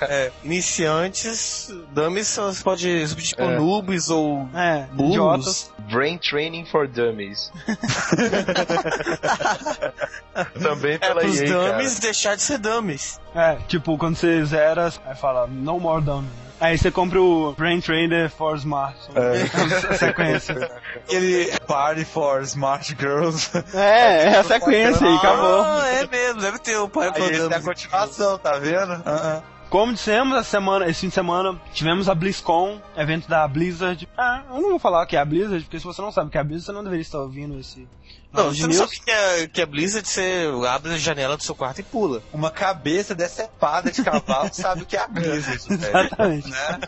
É, 0.00 0.30
iniciantes, 0.44 1.72
dummies 1.92 2.36
você 2.36 2.62
pode 2.62 3.08
substituir 3.08 3.44
por 3.46 3.52
É. 3.52 3.58
noobs 3.58 4.08
ou 4.10 4.48
É, 4.54 4.86
burros. 4.92 5.10
idiotas. 5.12 5.72
Brain 5.90 6.18
Training 6.18 6.64
for 6.64 6.86
Dummies. 6.88 7.50
Também 10.62 10.94
É, 10.94 10.98
pela 10.98 11.20
pros 11.20 11.40
EA, 11.40 11.46
dummies 11.48 11.98
deixar 11.98 12.36
de 12.36 12.42
ser 12.42 12.58
dummies. 12.58 13.20
É, 13.34 13.56
tipo, 13.68 13.96
quando 13.98 14.16
você 14.16 14.44
zera, 14.44 14.92
aí 15.06 15.14
fala, 15.16 15.46
no 15.46 15.78
more 15.80 16.02
dummy. 16.02 16.28
Né? 16.62 16.68
Aí 16.68 16.78
você 16.78 16.90
compra 16.90 17.20
o 17.20 17.52
Brain 17.52 17.80
Trainer 17.80 18.30
for 18.30 18.56
Smart. 18.56 18.96
É. 19.14 19.92
A 19.92 19.94
sequência. 19.94 20.54
Aquele 21.04 21.50
Party 21.66 22.04
for 22.04 22.42
Smart 22.42 22.96
Girls. 22.98 23.50
É, 23.74 24.28
é 24.28 24.36
a 24.38 24.44
sequência 24.44 25.06
aí, 25.06 25.16
acabou. 25.16 25.62
Ah, 25.62 25.86
é 25.88 26.06
mesmo, 26.06 26.40
deve 26.40 26.58
ter 26.58 26.76
o 26.76 26.88
pai 26.88 27.08
Aí 27.08 27.12
pro 27.14 27.24
esse 27.24 27.52
é 27.52 27.56
a 27.56 27.60
continuação, 27.60 28.38
tá 28.38 28.58
vendo? 28.58 29.02
Ah. 29.04 29.42
Como 29.72 29.94
dissemos, 29.94 30.36
essa 30.36 30.50
semana, 30.50 30.86
esse 30.86 31.00
fim 31.00 31.08
de 31.08 31.14
semana, 31.14 31.58
tivemos 31.72 32.06
a 32.06 32.14
BlizzCon, 32.14 32.78
evento 32.94 33.26
da 33.26 33.48
Blizzard. 33.48 34.06
Ah, 34.22 34.44
eu 34.50 34.60
não 34.60 34.70
vou 34.70 34.78
falar 34.78 35.04
que 35.04 35.16
é 35.16 35.18
a 35.18 35.24
Blizzard, 35.24 35.64
porque 35.64 35.80
se 35.80 35.84
você 35.84 36.00
não 36.00 36.12
sabe 36.12 36.30
que 36.30 36.38
é 36.38 36.40
a 36.40 36.44
Blizzard, 36.44 36.66
você 36.66 36.72
não 36.72 36.84
deveria 36.84 37.02
estar 37.02 37.18
ouvindo 37.18 37.58
esse. 37.58 37.88
Não, 38.32 38.44
Round 38.44 38.60
você 38.60 38.66
não 38.68 38.74
sabe 38.74 39.00
que 39.00 39.10
é, 39.10 39.48
que 39.48 39.60
é 39.60 39.66
Blizzard, 39.66 40.08
você 40.08 40.48
abre 40.68 40.94
a 40.94 40.98
janela 40.98 41.36
do 41.36 41.42
seu 41.42 41.56
quarto 41.56 41.80
e 41.80 41.82
pula. 41.82 42.22
Uma 42.32 42.50
cabeça 42.50 43.16
decepada 43.16 43.90
de 43.90 44.00
cavalo 44.00 44.48
sabe 44.54 44.82
o 44.82 44.86
que 44.86 44.96
é 44.96 45.00
a 45.00 45.08
Blizzard, 45.08 45.76
velho. 45.76 45.98
Exatamente. 45.98 46.48
Né? 46.48 46.80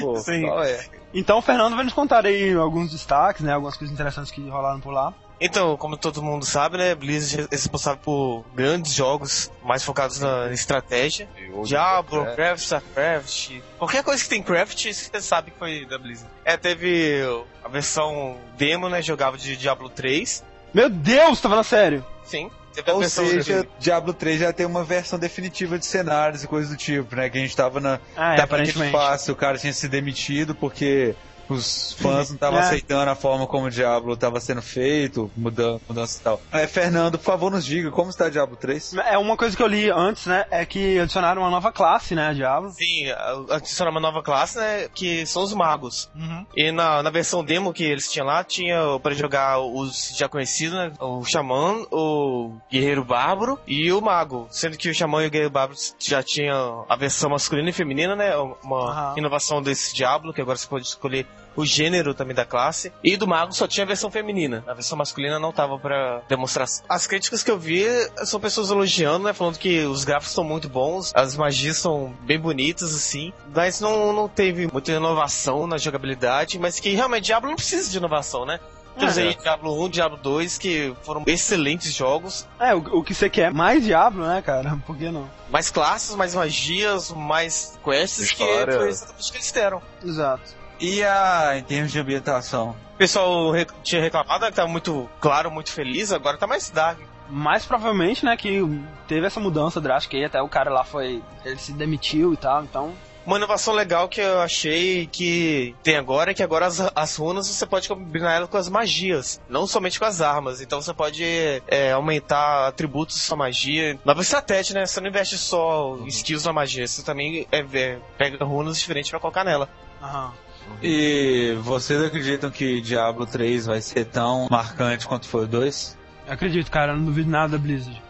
Pô, 0.00 0.16
Sim. 0.16 0.42
qual 0.42 0.62
é? 0.62 0.84
Então 1.14 1.38
o 1.38 1.42
Fernando 1.42 1.74
vai 1.74 1.84
nos 1.84 1.94
contar 1.94 2.26
aí 2.26 2.52
alguns 2.52 2.90
destaques, 2.90 3.42
né? 3.42 3.54
Algumas 3.54 3.78
coisas 3.78 3.94
interessantes 3.94 4.30
que 4.30 4.46
rolaram 4.48 4.80
por 4.80 4.92
lá. 4.92 5.14
Então, 5.46 5.76
como 5.76 5.94
todo 5.96 6.22
mundo 6.22 6.44
sabe, 6.46 6.78
né, 6.78 6.94
Blizzard 6.94 7.46
é 7.50 7.54
responsável 7.54 8.00
por 8.02 8.44
grandes 8.54 8.94
jogos 8.94 9.50
mais 9.62 9.84
focados 9.84 10.18
na 10.18 10.50
estratégia. 10.52 11.28
Diablo, 11.64 12.22
Warcraft, 12.22 12.62
Starcraft, 12.64 13.50
qualquer 13.78 14.02
coisa 14.02 14.22
que 14.22 14.28
tem 14.30 14.42
craft, 14.42 14.90
você 14.90 15.20
sabe 15.20 15.50
que 15.50 15.58
foi 15.58 15.84
da 15.84 15.98
Blizzard. 15.98 16.30
É, 16.46 16.56
teve 16.56 17.20
a 17.62 17.68
versão 17.68 18.38
demo, 18.56 18.88
né, 18.88 19.02
jogava 19.02 19.36
de 19.36 19.54
Diablo 19.54 19.90
3. 19.90 20.42
Meu 20.72 20.88
Deus, 20.88 21.40
tá 21.42 21.48
falando 21.50 21.64
sério? 21.64 22.04
Sim. 22.24 22.50
Ou 22.88 23.04
seja, 23.04 23.68
Diablo 23.78 24.12
3 24.14 24.40
já 24.40 24.52
tem 24.52 24.64
uma 24.66 24.82
versão 24.82 25.18
definitiva 25.18 25.78
de 25.78 25.86
cenários 25.86 26.42
e 26.42 26.48
coisas 26.48 26.70
do 26.70 26.76
tipo, 26.76 27.14
né? 27.14 27.28
Que 27.30 27.38
a 27.38 27.40
gente 27.40 27.54
tava 27.54 27.78
na 27.78 28.00
Ah, 28.16 28.32
é, 28.32 28.36
Tá 28.38 28.44
aparentemente. 28.44 28.90
fácil, 28.90 29.34
o 29.34 29.36
cara 29.36 29.56
tinha 29.58 29.72
se 29.72 29.86
demitido 29.88 30.56
porque 30.56 31.14
os 31.48 31.92
fãs 31.94 32.28
não 32.28 32.34
estavam 32.36 32.58
É. 32.58 32.62
aceitando 32.62 33.10
a 33.10 33.14
forma 33.14 33.46
como 33.46 33.66
o 33.66 33.70
Diablo 33.70 34.14
estava 34.14 34.40
sendo 34.40 34.62
feito, 34.62 35.30
mudança, 35.36 35.80
mudança 35.88 36.18
e 36.20 36.22
tal. 36.22 36.40
É, 36.52 36.66
Fernando, 36.66 37.18
por 37.18 37.24
favor, 37.24 37.50
nos 37.50 37.64
diga 37.64 37.90
como 37.90 38.10
está 38.10 38.28
Diablo 38.28 38.56
3? 38.56 38.94
É 38.94 39.18
uma 39.18 39.36
coisa 39.36 39.56
que 39.56 39.62
eu 39.62 39.66
li 39.66 39.90
antes, 39.90 40.26
né? 40.26 40.44
É 40.50 40.64
que 40.64 40.98
adicionaram 40.98 41.42
uma 41.42 41.50
nova 41.50 41.70
classe, 41.72 42.14
né? 42.14 42.32
Diablo. 42.34 42.70
Sim, 42.70 43.10
a- 43.10 43.56
adicionar 43.56 43.90
uma 43.90 44.00
nova 44.00 44.22
classe, 44.22 44.58
né, 44.58 44.88
que 44.94 45.26
são 45.26 45.42
os 45.42 45.52
magos. 45.52 46.08
Uhum. 46.14 46.46
E 46.56 46.70
na, 46.72 47.02
na 47.02 47.10
versão 47.10 47.44
demo 47.44 47.72
que 47.72 47.84
eles 47.84 48.10
tinham 48.10 48.26
lá, 48.26 48.42
tinha 48.44 48.78
para 49.02 49.14
jogar 49.14 49.58
os 49.60 50.14
já 50.16 50.28
conhecidos, 50.28 50.74
né? 50.76 50.92
O 51.00 51.24
Xamã, 51.24 51.84
o 51.90 52.56
Guerreiro 52.70 53.04
Bárbaro 53.04 53.58
e 53.66 53.92
o 53.92 54.00
Mago. 54.00 54.46
Sendo 54.50 54.76
que 54.76 54.88
o 54.88 54.94
Xamã 54.94 55.22
e 55.22 55.26
o 55.26 55.30
Guerreiro 55.30 55.52
Bárbaro 55.52 55.78
já 55.98 56.22
tinham 56.22 56.84
a 56.88 56.96
versão 56.96 57.30
masculina 57.30 57.70
e 57.70 57.72
feminina, 57.72 58.14
né? 58.16 58.34
Uma 58.62 58.90
Aham. 58.90 59.14
inovação 59.18 59.62
desse 59.62 59.94
Diablo, 59.94 60.32
que 60.32 60.40
agora 60.40 60.56
você 60.58 60.66
pode 60.66 60.86
escolher 60.86 61.26
o 61.56 61.64
gênero 61.64 62.14
também 62.14 62.34
da 62.34 62.44
classe. 62.44 62.92
E 63.02 63.16
do 63.16 63.26
Mago 63.28 63.52
só 63.52 63.66
tinha 63.68 63.84
a 63.84 63.86
versão 63.86 64.10
feminina. 64.10 64.64
A 64.66 64.74
versão 64.74 64.98
masculina 64.98 65.38
não 65.38 65.52
tava 65.52 65.78
pra 65.78 66.20
demonstração. 66.28 66.84
As 66.88 67.06
críticas 67.06 67.42
que 67.44 67.50
eu 67.50 67.58
vi 67.58 67.84
são 68.24 68.40
pessoas 68.40 68.70
elogiando, 68.70 69.24
né? 69.24 69.32
Falando 69.32 69.56
que 69.58 69.84
os 69.84 70.02
gráficos 70.04 70.34
são 70.34 70.42
muito 70.42 70.68
bons, 70.68 71.12
as 71.14 71.36
magias 71.36 71.76
são 71.76 72.12
bem 72.22 72.40
bonitas, 72.40 72.92
assim. 72.94 73.32
Mas 73.54 73.80
não, 73.80 74.12
não 74.12 74.28
teve 74.28 74.68
muita 74.72 74.90
inovação 74.92 75.66
na 75.66 75.78
jogabilidade, 75.78 76.58
mas 76.58 76.80
que 76.80 76.90
realmente 76.90 77.26
Diablo 77.26 77.50
não 77.50 77.56
precisa 77.56 77.88
de 77.88 77.96
inovação, 77.98 78.44
né? 78.44 78.58
Temos 78.98 79.18
É. 79.18 79.22
aí 79.22 79.34
Diablo 79.34 79.84
1, 79.86 79.88
Diablo 79.88 80.16
2, 80.18 80.56
que 80.58 80.94
foram 81.02 81.24
excelentes 81.26 81.92
jogos. 81.92 82.46
É, 82.60 82.74
o, 82.74 82.78
o 82.78 83.02
que 83.04 83.12
você 83.12 83.28
quer? 83.28 83.52
Mais 83.52 83.82
Diablo, 83.84 84.24
né, 84.24 84.40
cara? 84.40 84.76
Por 84.86 84.96
que 84.96 85.10
não? 85.10 85.28
Mais 85.50 85.68
classes, 85.70 86.14
mais 86.14 86.34
magias, 86.34 87.10
mais 87.10 87.78
quests, 87.84 88.30
que 88.32 88.42
História. 88.44 88.76
foi 88.76 88.88
exatamente 88.88 89.28
o 89.28 89.32
que 89.32 89.38
eles 89.38 89.52
deram. 89.52 89.82
Exato. 90.04 90.63
E 90.80 91.02
a, 91.02 91.54
em 91.56 91.62
termos 91.62 91.92
de 91.92 91.98
ambientação? 91.98 92.76
O 92.94 92.96
pessoal 92.98 93.50
re- 93.50 93.66
tinha 93.82 94.00
reclamado 94.00 94.44
né, 94.44 94.50
que 94.50 94.56
tava 94.56 94.68
muito 94.68 95.08
claro, 95.20 95.50
muito 95.50 95.70
feliz, 95.72 96.12
agora 96.12 96.36
tá 96.36 96.46
mais 96.46 96.70
dark. 96.70 96.98
Mais 97.28 97.64
provavelmente, 97.64 98.24
né, 98.24 98.36
que 98.36 98.60
teve 99.08 99.26
essa 99.26 99.40
mudança 99.40 99.80
drástica 99.80 100.16
aí, 100.16 100.24
até 100.24 100.40
o 100.42 100.48
cara 100.48 100.70
lá 100.70 100.84
foi. 100.84 101.22
Ele 101.44 101.56
se 101.58 101.72
demitiu 101.72 102.34
e 102.34 102.36
tal, 102.36 102.62
então. 102.62 102.92
Uma 103.24 103.38
inovação 103.38 103.72
legal 103.72 104.06
que 104.06 104.20
eu 104.20 104.38
achei 104.42 105.06
que 105.06 105.74
tem 105.82 105.96
agora 105.96 106.32
é 106.32 106.34
que 106.34 106.42
agora 106.42 106.66
as, 106.66 106.78
as 106.94 107.16
runas 107.16 107.48
você 107.48 107.64
pode 107.64 107.88
combinar 107.88 108.34
elas 108.34 108.50
com 108.50 108.58
as 108.58 108.68
magias, 108.68 109.40
não 109.48 109.66
somente 109.66 109.98
com 109.98 110.04
as 110.04 110.20
armas. 110.20 110.60
Então 110.60 110.82
você 110.82 110.92
pode 110.92 111.24
é, 111.66 111.92
aumentar 111.92 112.66
atributos 112.68 113.16
da 113.16 113.22
sua 113.22 113.36
magia. 113.38 113.98
Nova 114.04 114.20
estratégia, 114.20 114.74
né? 114.74 114.84
Você 114.84 115.00
não 115.00 115.08
investe 115.08 115.38
só 115.38 115.96
em 116.02 116.06
skills 116.08 116.44
na 116.44 116.52
magia, 116.52 116.86
você 116.86 117.02
também 117.02 117.46
é, 117.50 117.60
é, 117.72 117.98
pega 118.18 118.44
runas 118.44 118.78
diferentes 118.78 119.10
pra 119.10 119.18
colocar 119.18 119.42
nela. 119.42 119.70
Aham. 120.02 120.34
E 120.82 121.56
vocês 121.62 122.02
acreditam 122.02 122.50
que 122.50 122.80
Diablo 122.80 123.26
3 123.26 123.66
vai 123.66 123.80
ser 123.80 124.04
tão 124.06 124.48
marcante 124.50 125.06
quanto 125.06 125.26
foi 125.28 125.44
o 125.44 125.46
2? 125.46 125.96
Eu 126.26 126.32
acredito, 126.32 126.70
cara, 126.70 126.92
eu 126.92 126.96
não 126.96 127.04
duvido 127.04 127.30
nada 127.30 127.56
da 127.56 127.58
Blizzard. 127.58 128.02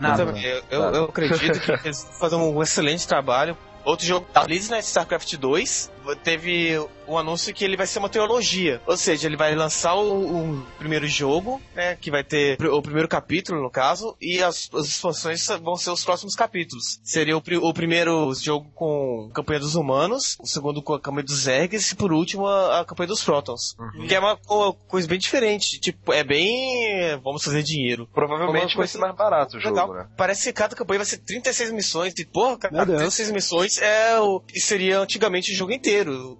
Nada. 0.00 0.22
Eu, 0.22 0.26
também, 0.26 0.42
eu, 0.44 0.62
eu- 0.70 0.82
eu 0.82 1.04
acredito 1.04 1.60
que 1.60 1.70
eles 1.86 2.02
vão 2.04 2.12
fazer 2.14 2.36
um 2.36 2.62
excelente 2.62 3.06
trabalho. 3.06 3.56
Outro 3.84 4.06
jogo 4.06 4.26
da 4.32 4.42
Blizzard, 4.44 4.72
né, 4.72 4.78
StarCraft 4.80 5.34
2, 5.36 5.90
teve 6.22 6.78
o 7.06 7.18
anúncio 7.18 7.52
que 7.52 7.64
ele 7.64 7.76
vai 7.76 7.86
ser 7.86 7.98
uma 7.98 8.08
trilogia. 8.08 8.80
Ou 8.86 8.96
seja, 8.96 9.26
ele 9.26 9.36
vai 9.36 9.54
lançar 9.54 9.94
o, 9.94 10.52
o 10.52 10.66
primeiro 10.78 11.06
jogo, 11.06 11.60
né, 11.74 11.96
que 12.00 12.10
vai 12.10 12.24
ter 12.24 12.56
o 12.66 12.80
primeiro 12.82 13.06
capítulo, 13.08 13.62
no 13.62 13.70
caso, 13.70 14.16
e 14.20 14.42
as, 14.42 14.70
as 14.74 14.86
expansões 14.86 15.46
vão 15.62 15.76
ser 15.76 15.90
os 15.90 16.04
próximos 16.04 16.34
capítulos. 16.34 16.98
Seria 17.04 17.36
o, 17.36 17.42
o 17.62 17.74
primeiro 17.74 18.32
jogo 18.34 18.70
com 18.74 19.28
a 19.30 19.34
campanha 19.34 19.60
dos 19.60 19.74
humanos, 19.74 20.36
o 20.40 20.46
segundo 20.46 20.80
com 20.82 20.94
a 20.94 21.00
campanha 21.00 21.24
dos 21.24 21.40
Zergs 21.42 21.92
e 21.92 21.94
por 21.94 22.12
último 22.12 22.46
a, 22.46 22.80
a 22.80 22.84
campanha 22.84 23.08
dos 23.08 23.22
Protons. 23.22 23.76
Que 24.08 24.14
é 24.14 24.18
uma 24.20 24.36
co- 24.36 24.74
coisa 24.88 25.06
bem 25.06 25.18
diferente. 25.18 25.78
Tipo, 25.80 26.12
é 26.12 26.24
bem... 26.24 27.18
vamos 27.22 27.44
fazer 27.44 27.62
dinheiro. 27.62 28.08
Provavelmente 28.14 28.76
vai 28.76 28.86
ser 28.86 28.98
mais 28.98 29.14
barato 29.14 29.56
o 29.56 29.60
jogo, 29.60 29.74
Legal. 29.74 29.94
né? 29.94 30.06
Parece 30.16 30.44
que 30.44 30.52
cada 30.52 30.74
campanha 30.74 30.98
vai 31.00 31.06
ser 31.06 31.18
36 31.18 31.70
missões. 31.72 32.14
E, 32.18 32.24
porra, 32.24 32.56
cara, 32.56 32.84
Deus. 32.86 32.98
36 32.98 33.30
missões 33.30 33.78
é 33.80 34.18
o 34.18 34.40
que 34.40 34.58
seria 34.60 35.00
antigamente 35.00 35.52
o 35.52 35.54
jogo 35.54 35.72
inteiro. 35.72 35.93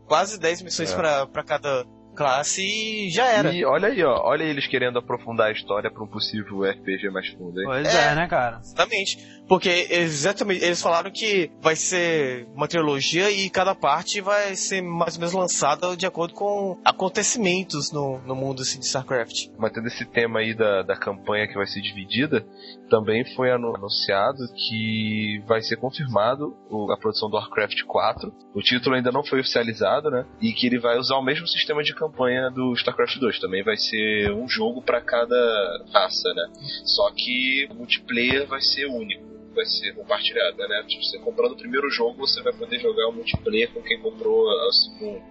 Quase 0.07 0.39
10 0.39 0.63
missões 0.63 0.93
É. 0.93 0.95
pra 1.27 1.43
cada 1.45 1.85
classe 2.15 2.63
e 2.63 3.11
já 3.11 3.27
era. 3.27 3.53
E 3.53 3.65
olha 3.65 3.89
aí, 3.89 4.03
ó, 4.03 4.21
olha 4.25 4.45
eles 4.45 4.67
querendo 4.67 4.99
aprofundar 4.99 5.49
a 5.49 5.53
história 5.53 5.91
pra 5.91 6.03
um 6.03 6.07
possível 6.07 6.63
RPG 6.63 7.11
mais 7.11 7.29
fundo 7.29 7.59
aí. 7.61 7.65
Pois 7.67 7.95
É. 7.95 8.13
é, 8.13 8.15
né, 8.15 8.27
cara? 8.29 8.61
Exatamente. 8.63 9.35
Porque 9.47 9.89
exatamente, 9.91 10.65
eles 10.65 10.81
falaram 10.81 11.11
que 11.11 11.51
vai 11.61 11.77
ser 11.77 12.47
uma 12.55 12.67
trilogia 12.67 13.31
e 13.31 13.51
cada 13.51 13.75
parte 13.75 14.21
vai 14.23 14.57
ser 14.57 14.81
mais 14.81 15.17
ou 15.17 15.21
menos 15.21 15.35
lançada 15.35 15.95
de 15.95 16.07
acordo 16.07 16.33
com 16.33 16.79
acontecimentos 16.83 17.93
no, 17.93 18.19
no 18.21 18.35
mundo 18.35 18.63
assim, 18.63 18.79
de 18.81 18.87
StarCraft. 18.87 19.49
Mantendo 19.59 19.87
esse 19.89 20.05
tema 20.07 20.41
aí 20.41 20.55
da, 20.55 20.83
da 20.83 20.97
campanha 20.97 21.47
que 21.47 21.55
vai 21.55 21.67
ser 21.67 21.83
dividida, 21.83 22.45
também 22.89 23.23
foi 23.35 23.51
anu- 23.51 23.77
anunciado 23.77 24.39
que 24.57 25.43
vai 25.47 25.61
ser 25.61 25.77
confirmado 25.77 26.57
o- 26.71 26.91
a 26.91 26.97
produção 26.97 27.29
do 27.29 27.37
Warcraft 27.37 27.83
4. 27.87 28.33
O 28.55 28.61
título 28.63 28.97
ainda 28.97 29.13
não 29.13 29.23
foi 29.25 29.41
oficializado, 29.41 30.11
né? 30.11 30.25
E 30.41 30.53
que 30.55 30.67
ele 30.67 30.79
vai 30.79 30.97
usar 30.99 31.17
o 31.17 31.23
mesmo 31.23 31.47
sistema 31.47 31.83
de 31.83 31.95
campanha 31.95 32.04
do 32.53 32.73
StarCraft 32.75 33.19
2. 33.19 33.39
Também 33.39 33.63
vai 33.63 33.77
ser 33.77 34.33
um 34.33 34.49
jogo 34.49 34.83
para 34.83 35.01
cada 35.01 35.85
raça, 35.93 36.33
né? 36.35 36.51
Só 36.85 37.11
que 37.11 37.67
o 37.71 37.75
multiplayer 37.75 38.47
vai 38.47 38.61
ser 38.61 38.87
único. 38.87 39.35
Vai 39.55 39.67
ser 39.67 39.95
compartilhado, 39.95 40.57
né? 40.57 40.83
Tipo, 40.89 41.05
você 41.05 41.19
comprando 41.21 41.53
o 41.53 41.57
primeiro 41.57 41.89
jogo, 41.89 42.19
você 42.19 42.43
vai 42.43 42.53
poder 42.53 42.81
jogar 42.81 43.09
o 43.09 43.13
multiplayer 43.13 43.73
com 43.73 43.81
quem 43.83 44.01
comprou 44.01 44.51
a 44.51 44.73
segunda, 44.73 45.23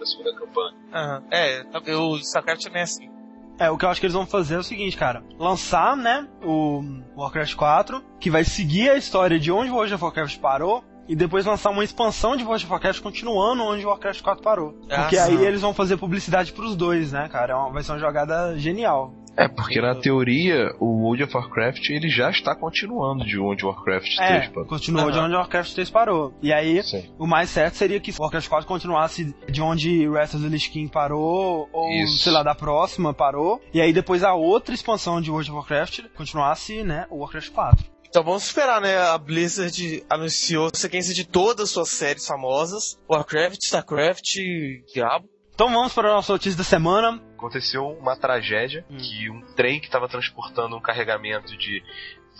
a 0.00 0.06
segunda, 0.06 0.34
campanha. 0.34 0.74
Aham. 0.92 1.24
É, 1.32 1.64
o 1.96 2.16
StarCraft 2.18 2.62
também 2.62 2.80
é 2.80 2.84
assim. 2.84 3.10
É, 3.58 3.70
o 3.70 3.76
que 3.76 3.84
eu 3.84 3.88
acho 3.88 4.00
que 4.00 4.06
eles 4.06 4.14
vão 4.14 4.26
fazer 4.26 4.54
é 4.54 4.58
o 4.58 4.62
seguinte, 4.62 4.96
cara. 4.96 5.22
Lançar, 5.38 5.96
né, 5.96 6.28
o 6.42 6.80
Warcraft 7.16 7.54
4, 7.54 8.02
que 8.18 8.30
vai 8.30 8.44
seguir 8.44 8.90
a 8.90 8.96
história 8.96 9.38
de 9.38 9.52
onde 9.52 9.70
o 9.70 9.74
World 9.74 9.94
of 9.94 10.04
Warcraft 10.04 10.38
parou, 10.38 10.84
e 11.08 11.14
depois 11.16 11.44
lançar 11.46 11.70
uma 11.70 11.84
expansão 11.84 12.36
de 12.36 12.44
World 12.44 12.64
of 12.64 12.72
Warcraft 12.72 13.00
continuando 13.00 13.62
onde 13.64 13.84
o 13.84 13.88
Warcraft 13.88 14.22
4 14.22 14.42
parou. 14.42 14.74
Ah, 14.90 15.02
Porque 15.02 15.16
sim. 15.16 15.22
aí 15.38 15.44
eles 15.46 15.60
vão 15.60 15.74
fazer 15.74 15.96
publicidade 15.96 16.52
pros 16.52 16.74
dois, 16.76 17.12
né, 17.12 17.28
cara? 17.30 17.52
É 17.52 17.56
uma- 17.56 17.70
vai 17.72 17.82
ser 17.82 17.92
uma 17.92 17.98
jogada 17.98 18.56
genial. 18.58 19.14
É, 19.34 19.48
porque 19.48 19.80
na 19.80 19.94
teoria 19.94 20.74
o 20.78 21.04
World 21.04 21.24
of 21.24 21.34
Warcraft 21.34 21.88
ele 21.88 22.10
já 22.10 22.28
está 22.28 22.54
continuando 22.54 23.24
de 23.24 23.38
onde 23.40 23.64
o 23.64 23.68
Warcraft 23.68 24.18
É, 24.20 24.26
3 24.40 24.48
parou. 24.50 24.68
continuou 24.68 25.10
de 25.10 25.16
Aham. 25.16 25.24
onde 25.26 25.34
o 25.34 25.38
Warcraft 25.38 25.72
3 25.72 25.88
parou. 25.88 26.34
E 26.42 26.52
aí, 26.52 26.82
Sim. 26.82 27.10
o 27.18 27.26
mais 27.26 27.48
certo 27.48 27.76
seria 27.76 27.98
que 27.98 28.10
o 28.10 28.14
Warcraft 28.20 28.48
4 28.50 28.68
continuasse 28.68 29.34
de 29.50 29.62
onde 29.62 30.06
Wrath 30.06 30.34
of 30.34 30.42
the 30.42 30.48
Lich 30.50 30.68
King 30.70 30.90
parou, 30.92 31.66
ou 31.72 31.90
Isso. 32.02 32.18
sei 32.18 32.30
lá, 32.32 32.42
da 32.42 32.54
próxima 32.54 33.14
parou. 33.14 33.58
E 33.72 33.80
aí 33.80 33.90
depois 33.90 34.22
a 34.22 34.34
outra 34.34 34.74
expansão 34.74 35.18
de 35.18 35.30
World 35.30 35.50
of 35.50 35.56
Warcraft 35.60 36.00
continuasse, 36.14 36.82
né, 36.82 37.06
o 37.08 37.20
Warcraft 37.20 37.50
4. 37.52 37.91
Então 38.12 38.22
vamos 38.22 38.44
esperar, 38.44 38.78
né? 38.78 38.98
A 38.98 39.16
Blizzard 39.16 40.04
anunciou 40.06 40.66
a 40.66 40.76
sequência 40.76 41.14
de 41.14 41.26
todas 41.26 41.64
as 41.64 41.70
suas 41.70 41.88
séries 41.88 42.26
famosas: 42.26 43.00
Warcraft, 43.08 43.56
Starcraft, 43.62 44.34
Diabo. 44.92 45.26
Então 45.54 45.72
vamos 45.72 45.94
para 45.94 46.10
a 46.10 46.16
nossa 46.16 46.30
notícia 46.30 46.58
da 46.58 46.62
semana. 46.62 47.22
Aconteceu 47.38 47.86
uma 47.86 48.14
tragédia 48.14 48.84
Hum. 48.90 48.98
que 48.98 49.30
um 49.30 49.40
trem 49.54 49.80
que 49.80 49.86
estava 49.86 50.10
transportando 50.10 50.76
um 50.76 50.80
carregamento 50.80 51.56
de 51.56 51.82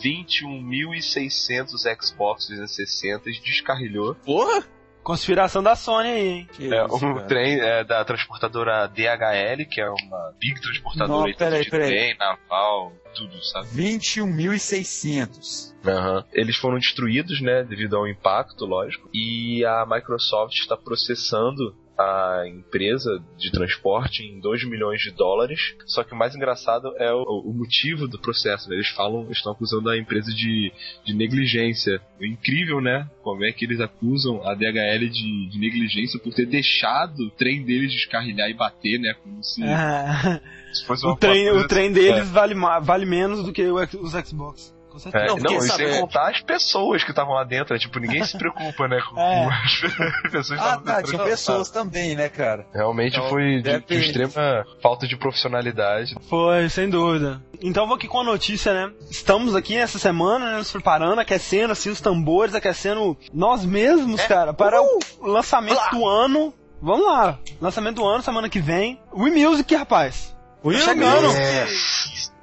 21.600 0.05 1.79
Xbox 2.03 2.49
360 2.49 3.31
descarrilhou. 3.43 4.15
Porra! 4.17 4.67
Conspiração 5.03 5.63
da 5.63 5.75
Sony 5.75 6.09
aí, 6.09 6.29
hein? 6.29 6.49
Que 6.53 6.73
É, 6.73 6.87
isso, 6.87 6.97
um 6.97 7.15
cara. 7.15 7.27
trem 7.27 7.61
é, 7.61 7.85
da 7.85 8.05
transportadora 8.05 8.87
DHL, 8.87 9.67
que 9.69 9.81
é 9.81 9.89
uma 9.91 10.33
big 10.39 10.61
transportadora 10.61 11.19
Não, 11.21 11.27
aí, 11.27 11.35
peraí, 11.35 11.63
de 11.65 11.71
peraí. 11.71 11.89
trem, 11.89 12.17
naval, 12.19 12.93
tudo, 13.15 13.43
sabe? 13.45 13.67
21.600. 13.69 15.73
Aham. 15.85 16.25
Eles 16.33 16.57
foram 16.57 16.79
destruídos, 16.79 17.41
né, 17.41 17.65
devido 17.65 17.97
ao 17.97 18.07
impacto, 18.07 18.65
lógico. 18.65 19.09
E 19.13 19.65
a 19.65 19.85
Microsoft 19.89 20.55
está 20.55 20.77
processando 20.77 21.75
a 21.99 22.45
empresa 22.49 23.23
de 23.39 23.51
transporte 23.53 24.23
em 24.23 24.41
2 24.41 24.65
milhões 24.69 25.01
de 25.03 25.11
dólares. 25.11 25.75
Só 25.87 26.03
que 26.03 26.13
o 26.13 26.17
mais 26.17 26.35
engraçado 26.35 26.93
é 26.99 27.13
o, 27.13 27.23
o 27.23 27.53
motivo 27.53 28.09
do 28.09 28.19
processo. 28.19 28.69
né? 28.69 28.77
Eles 28.77 28.89
falam, 28.89 29.31
estão 29.31 29.53
acusando 29.53 29.89
a 29.91 29.99
empresa 29.99 30.33
de, 30.33 30.73
de 31.05 31.15
negligência. 31.15 32.01
É 32.21 32.27
incrível, 32.27 32.81
né? 32.81 33.09
Como 33.23 33.45
é 33.45 33.53
que 33.53 33.65
eles 33.65 33.81
acusam 33.81 34.41
a 34.47 34.55
DHL 34.55 35.09
de, 35.11 35.49
de 35.51 35.59
negligência 35.59 36.19
por 36.19 36.33
ter 36.33 36.47
deixado 36.47 37.19
o 37.27 37.31
trem 37.31 37.63
deles 37.65 37.93
descarrilhar 37.93 38.49
e 38.51 38.55
bater, 38.55 38.99
né? 38.99 39.15
Como 39.23 39.43
se, 39.45 39.63
É, 39.63 40.41
se 40.73 40.85
fosse 40.87 41.05
o, 41.05 41.11
uma 41.11 41.17
trem, 41.19 41.45
coisa 41.49 41.65
o 41.65 41.69
trem 41.69 41.93
deles 41.93 42.29
vale, 42.31 42.55
ma- 42.55 42.79
vale 42.81 43.05
menos 43.05 43.45
do 43.45 43.53
que 43.53 43.63
o 43.67 43.77
os 43.77 44.13
Xbox. 44.13 44.75
Com 44.93 44.99
certeza. 44.99 45.25
É, 45.25 45.29
Não, 45.29 45.37
não, 45.39 45.57
e 45.57 45.61
sem 45.63 46.01
contar 46.01 46.31
as 46.31 46.41
pessoas 46.43 47.03
que 47.03 47.11
estavam 47.11 47.33
lá 47.35 47.45
dentro, 47.45 47.73
né? 47.73 47.81
tipo, 47.81 47.99
ninguém 47.99 48.23
se 48.25 48.37
preocupa, 48.37 48.87
né, 48.87 49.01
com, 49.09 49.17
É. 49.21 49.45
com 49.45 49.51
as 50.27 50.31
pessoas 50.31 50.61
que 50.61 50.65
Ah, 50.65 50.69
estavam 50.69 50.85
tá, 50.85 50.97
dentro. 50.97 51.11
tinha 51.13 51.25
pessoas 51.25 51.71
também, 51.71 52.15
né, 52.15 52.29
cara? 52.29 52.67
Realmente 52.75 53.17
Então, 53.17 53.29
foi 53.31 53.63
de, 53.63 53.81
de 53.81 53.95
extrema 53.95 54.65
falta 54.83 55.07
de 55.09 55.17
profissionalidade. 55.17 56.15
Foi, 56.29 56.69
sem 56.69 56.89
dúvida. 56.91 57.43
Então 57.63 57.87
vou 57.87 57.97
aqui 57.97 58.07
com 58.09 58.21
a 58.21 58.25
notícia, 58.25 58.73
né? 58.75 58.93
Estamos 59.11 59.55
aqui 59.55 59.77
essa 59.77 59.99
semana, 59.99 60.51
né, 60.53 60.57
nos 60.59 60.71
preparando, 60.71 61.19
aquecendo 61.21 61.73
assim 61.73 61.91
os 61.91 62.01
tambores, 62.01 62.55
aquecendo 62.55 63.17
nós 63.33 63.65
mesmos, 63.65 64.21
É. 64.21 64.27
cara, 64.29 64.53
para 64.53 64.81
Uhul! 64.83 64.99
o 65.21 65.27
lançamento 65.29 65.77
Lá. 65.77 65.89
do 65.91 66.07
ano. 66.07 66.53
Vamos 66.81 67.07
lá, 67.07 67.39
lançamento 67.61 67.97
do 67.97 68.05
ano, 68.05 68.23
semana 68.25 68.49
que 68.49 68.61
vem. 68.61 69.01
Wii 69.17 69.47
Music, 69.47 69.73
rapaz. 69.77 70.35
Wii 70.65 70.79
chegando. 70.81 71.29
É, 71.37 71.67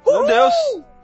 Meu 0.06 0.26
Deus. 0.26 0.54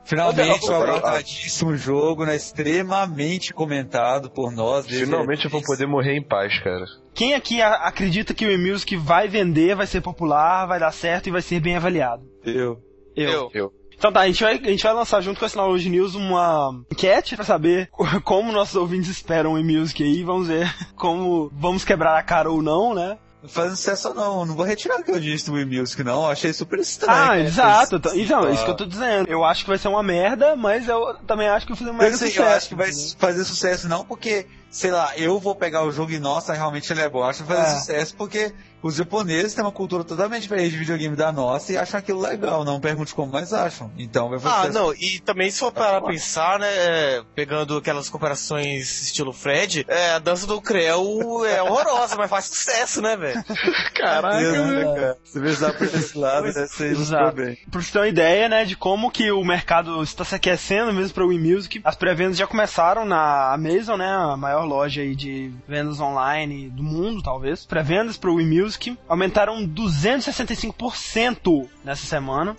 Finalmente, 0.07 0.65
o 0.71 0.75
aguardadíssimo 0.75 1.77
jogo, 1.77 2.25
né? 2.25 2.37
Extremamente 2.37 3.53
comentado 3.53 4.31
por 4.31 4.53
nós. 4.53 4.87
finalmente 4.87 5.45
eu 5.45 5.51
vou 5.51 5.61
a- 5.61 5.65
poder 5.67 5.87
morrer 5.87 6.17
em 6.17 6.23
paz, 6.23 6.59
cara. 6.61 6.85
Quem 7.15 7.35
aqui 7.35 7.61
a- 7.61 7.75
acredita 7.75 8.33
que 8.33 8.45
o 8.45 8.49
Wii 8.49 8.71
Music 8.71 8.97
vai 8.97 9.27
vender, 9.29 9.75
vai 9.75 9.87
ser 9.87 10.01
popular, 10.01 10.67
vai 10.67 10.79
dar 10.81 10.93
certo 10.93 11.27
e 11.29 11.33
vai 11.33 11.43
ser 11.43 11.61
bem 11.61 11.77
avaliado? 11.77 12.23
Eu. 12.45 12.79
Eu. 13.17 13.51
Eu. 13.53 13.73
Então 13.99 14.13
tá, 14.13 14.21
a 14.21 14.27
gente, 14.27 14.43
vai, 14.43 14.55
a 14.63 14.69
gente 14.69 14.83
vai 14.83 14.93
lançar 14.93 15.23
junto 15.23 15.41
com 15.41 15.47
esse 15.47 15.57
Download 15.57 15.89
News 15.89 16.15
uma 16.15 16.71
enquete 16.93 17.35
pra 17.35 17.47
saber 17.47 17.89
como 18.25 18.53
nossos 18.53 18.77
ouvintes 18.77 19.09
esperam 19.09 19.55
o 19.55 19.59
e-music 19.59 20.03
aí. 20.05 20.23
Vamos 20.23 20.49
ver 20.49 20.71
como 20.95 21.51
vamos 21.55 21.83
quebrar 21.85 22.19
a 22.19 22.23
cara 22.23 22.51
ou 22.51 22.61
não, 22.63 22.95
né? 22.95 23.17
Não 23.43 23.49
faz 23.51 23.71
sucesso 23.73 24.13
não, 24.15 24.45
não 24.47 24.55
vou 24.55 24.65
retirar 24.65 24.99
o 24.99 25.05
que 25.05 25.11
eu 25.11 25.21
disse 25.21 25.47
do 25.47 25.53
Wii 25.53 25.67
Music 25.67 26.03
não, 26.03 26.25
eu 26.25 26.31
achei 26.31 26.53
super 26.53 26.79
estranho. 26.81 27.31
Ah, 27.31 27.39
exato. 27.39 27.97
Então, 27.97 28.17
então, 28.17 28.49
é 28.49 28.53
isso 28.55 28.65
que 28.65 28.71
eu 28.71 28.77
tô 28.77 28.87
dizendo. 28.87 29.29
Eu 29.29 29.45
acho 29.45 29.63
que 29.63 29.69
vai 29.69 29.79
ser 29.79 29.89
uma 29.89 30.03
merda, 30.03 30.57
mas 30.57 30.89
eu 30.89 31.15
também 31.27 31.47
acho 31.49 31.67
que 31.67 31.73
vai 31.73 31.79
fazer 31.79 31.91
um 31.91 31.95
Eu, 31.95 31.99
mega 31.99 32.15
assim, 32.15 32.27
sucesso. 32.27 32.41
eu 32.41 32.57
acho 32.57 32.69
que 32.69 32.75
vai 32.75 32.91
fazer 33.19 33.45
sucesso 33.45 33.89
não 33.89 34.05
porque, 34.05 34.47
sei 34.71 34.91
lá, 34.91 35.17
eu 35.17 35.39
vou 35.41 35.55
pegar 35.55 35.83
o 35.85 35.93
jogo 35.93 36.13
e 36.13 36.19
nossa, 36.19 36.53
realmente 36.53 36.93
ele 36.93 37.01
é 37.01 37.09
bom. 37.09 37.21
Eu 37.21 37.25
acho 37.25 37.43
que 37.43 37.49
vai 37.49 37.57
fazer 37.59 37.77
É. 37.77 37.79
sucesso 37.81 38.15
porque 38.17 38.55
os 38.83 38.95
japoneses 38.95 39.55
têm 39.55 39.65
uma 39.65 39.73
cultura 39.73 40.05
totalmente 40.05 40.43
diferente 40.43 40.71
de 40.71 40.77
videogame 40.79 41.17
da 41.17 41.33
nossa 41.33 41.73
e 41.73 41.77
acham 41.79 41.99
aquilo 41.99 42.21
legal. 42.21 42.63
Não 42.65 42.79
pergunte 42.79 43.15
como, 43.15 43.33
mas 43.33 43.53
acham. 43.53 43.91
Então 43.99 44.29
vai 44.29 44.39
fazer 44.39 44.55
Ah, 44.55 44.59
sucesso. 44.67 44.79
não, 44.79 44.95
e 44.95 45.19
também 45.21 45.51
se 45.51 45.59
for 45.59 45.73
para 45.73 46.01
pensar, 46.03 46.59
né, 46.59 46.69
é, 46.69 47.23
pegando 47.35 47.77
aquelas 47.79 48.09
comparações 48.09 49.03
estilo 49.03 49.33
Fred, 49.33 49.85
é, 49.89 50.13
a 50.13 50.19
dança 50.19 50.47
do 50.47 50.61
Creu 50.61 51.45
é 51.47 51.61
horrorosa, 51.63 52.15
mas 52.17 52.31
faz 52.31 52.45
sucesso, 52.45 53.01
né, 53.03 53.17
velho? 53.17 53.43
Caraca, 53.95 54.39
né, 54.67 54.85
cara. 54.95 55.19
Se 55.25 55.41
pensar 55.41 55.73
por 55.73 55.85
esse 55.87 56.17
lado, 56.19 56.47
né, 56.47 56.53
você 56.67 56.91
ilustrou 56.91 57.33
bem. 57.33 57.59
Pra 57.71 57.81
você 57.83 57.93
ter 57.93 57.99
uma 57.99 58.09
ideia, 58.09 58.49
né, 58.49 58.65
de 58.65 58.77
como 58.77 59.11
que 59.11 59.31
o 59.33 59.43
mercado 59.45 60.03
está 60.03 60.25
se 60.25 60.35
aquecendo 60.35 60.93
mesmo 60.93 61.15
para 61.15 61.25
o 61.25 61.29
Wii 61.29 61.39
Music. 61.55 61.81
As 61.85 61.97
pré-vendas 61.97 62.37
já 62.37 62.47
começaram 62.47 63.05
na 63.05 63.53
Amazon, 63.53 63.99
né, 63.99 64.07
a 64.09 64.37
maior 64.37 64.56
loja 64.65 65.03
aí 65.03 65.15
de 65.15 65.51
vendas 65.67 66.01
online 66.01 66.69
do 66.71 66.83
mundo, 66.83 67.23
talvez. 67.23 67.65
Pré-vendas 67.65 68.17
para 68.17 68.31
o 68.31 68.35
Wii 68.35 68.63
Music 68.63 68.99
aumentaram 69.09 69.67
265% 69.67 71.69
nessa 71.85 72.07
semana. 72.07 72.57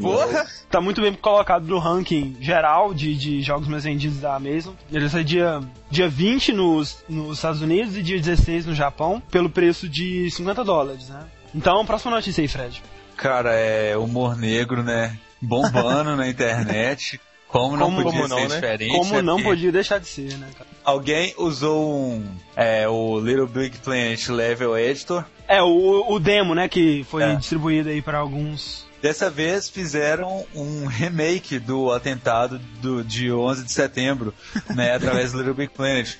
Porra! 0.00 0.46
Tá 0.70 0.80
muito 0.80 1.00
bem 1.00 1.12
colocado 1.14 1.66
no 1.66 1.78
ranking 1.78 2.36
geral 2.40 2.94
de, 2.94 3.14
de 3.14 3.42
jogos 3.42 3.68
mais 3.68 3.84
vendidos 3.84 4.20
da 4.20 4.34
Amazon. 4.34 4.74
Ele 4.90 5.08
sai 5.08 5.24
dia, 5.24 5.60
dia 5.90 6.08
20 6.08 6.52
nos, 6.52 7.04
nos 7.08 7.38
Estados 7.38 7.60
Unidos 7.60 7.96
e 7.96 8.02
dia 8.02 8.18
16 8.18 8.66
no 8.66 8.74
Japão, 8.74 9.22
pelo 9.30 9.50
preço 9.50 9.88
de 9.88 10.30
50 10.30 10.64
dólares, 10.64 11.08
né? 11.08 11.24
Então, 11.54 11.84
próxima 11.84 12.14
notícia 12.14 12.40
aí, 12.40 12.48
Fred. 12.48 12.82
Cara, 13.16 13.52
é 13.52 13.96
humor 13.96 14.36
negro, 14.36 14.82
né? 14.82 15.18
Bombando 15.42 16.14
na 16.16 16.28
internet. 16.28 17.20
Como 17.50 17.76
não 17.76 17.86
Como- 17.86 18.02
podia 18.04 18.20
como 18.22 18.28
ser 18.28 18.34
não, 18.42 18.48
né? 18.48 18.54
diferente. 18.54 18.92
Como 18.96 19.14
né? 19.14 19.22
não 19.22 19.36
Porque 19.36 19.48
podia 19.50 19.72
deixar 19.72 19.98
de 19.98 20.06
ser, 20.06 20.38
né, 20.38 20.48
cara? 20.56 20.70
Alguém 20.84 21.34
usou 21.36 21.90
um. 21.92 22.24
É, 22.54 22.88
o 22.88 23.18
Little 23.20 23.46
Big 23.48 23.76
Planet 23.78 24.28
Level 24.28 24.78
Editor. 24.78 25.24
É, 25.48 25.60
o, 25.62 26.12
o 26.12 26.18
demo, 26.20 26.54
né, 26.54 26.68
que 26.68 27.04
foi 27.10 27.24
É. 27.24 27.34
distribuído 27.34 27.88
aí 27.88 28.00
pra 28.00 28.18
alguns. 28.18 28.86
Dessa 29.02 29.28
vez 29.30 29.68
fizeram 29.68 30.44
um 30.54 30.86
remake 30.86 31.58
do 31.58 31.90
atentado 31.90 32.58
do, 32.80 33.02
de 33.02 33.32
11 33.32 33.64
de 33.64 33.72
setembro, 33.72 34.32
né? 34.74 34.92
através 34.94 35.32
do 35.32 35.38
Little 35.38 35.54
Big 35.54 35.72
Planet. 35.72 36.14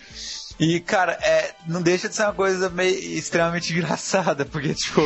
E, 0.58 0.80
cara, 0.80 1.12
é, 1.22 1.52
não 1.66 1.80
deixa 1.80 2.08
de 2.08 2.14
ser 2.16 2.24
uma 2.24 2.32
coisa 2.34 2.68
meio 2.68 2.94
extremamente 3.16 3.72
engraçada, 3.76 4.44
porque, 4.44 4.74
tipo, 4.74 5.00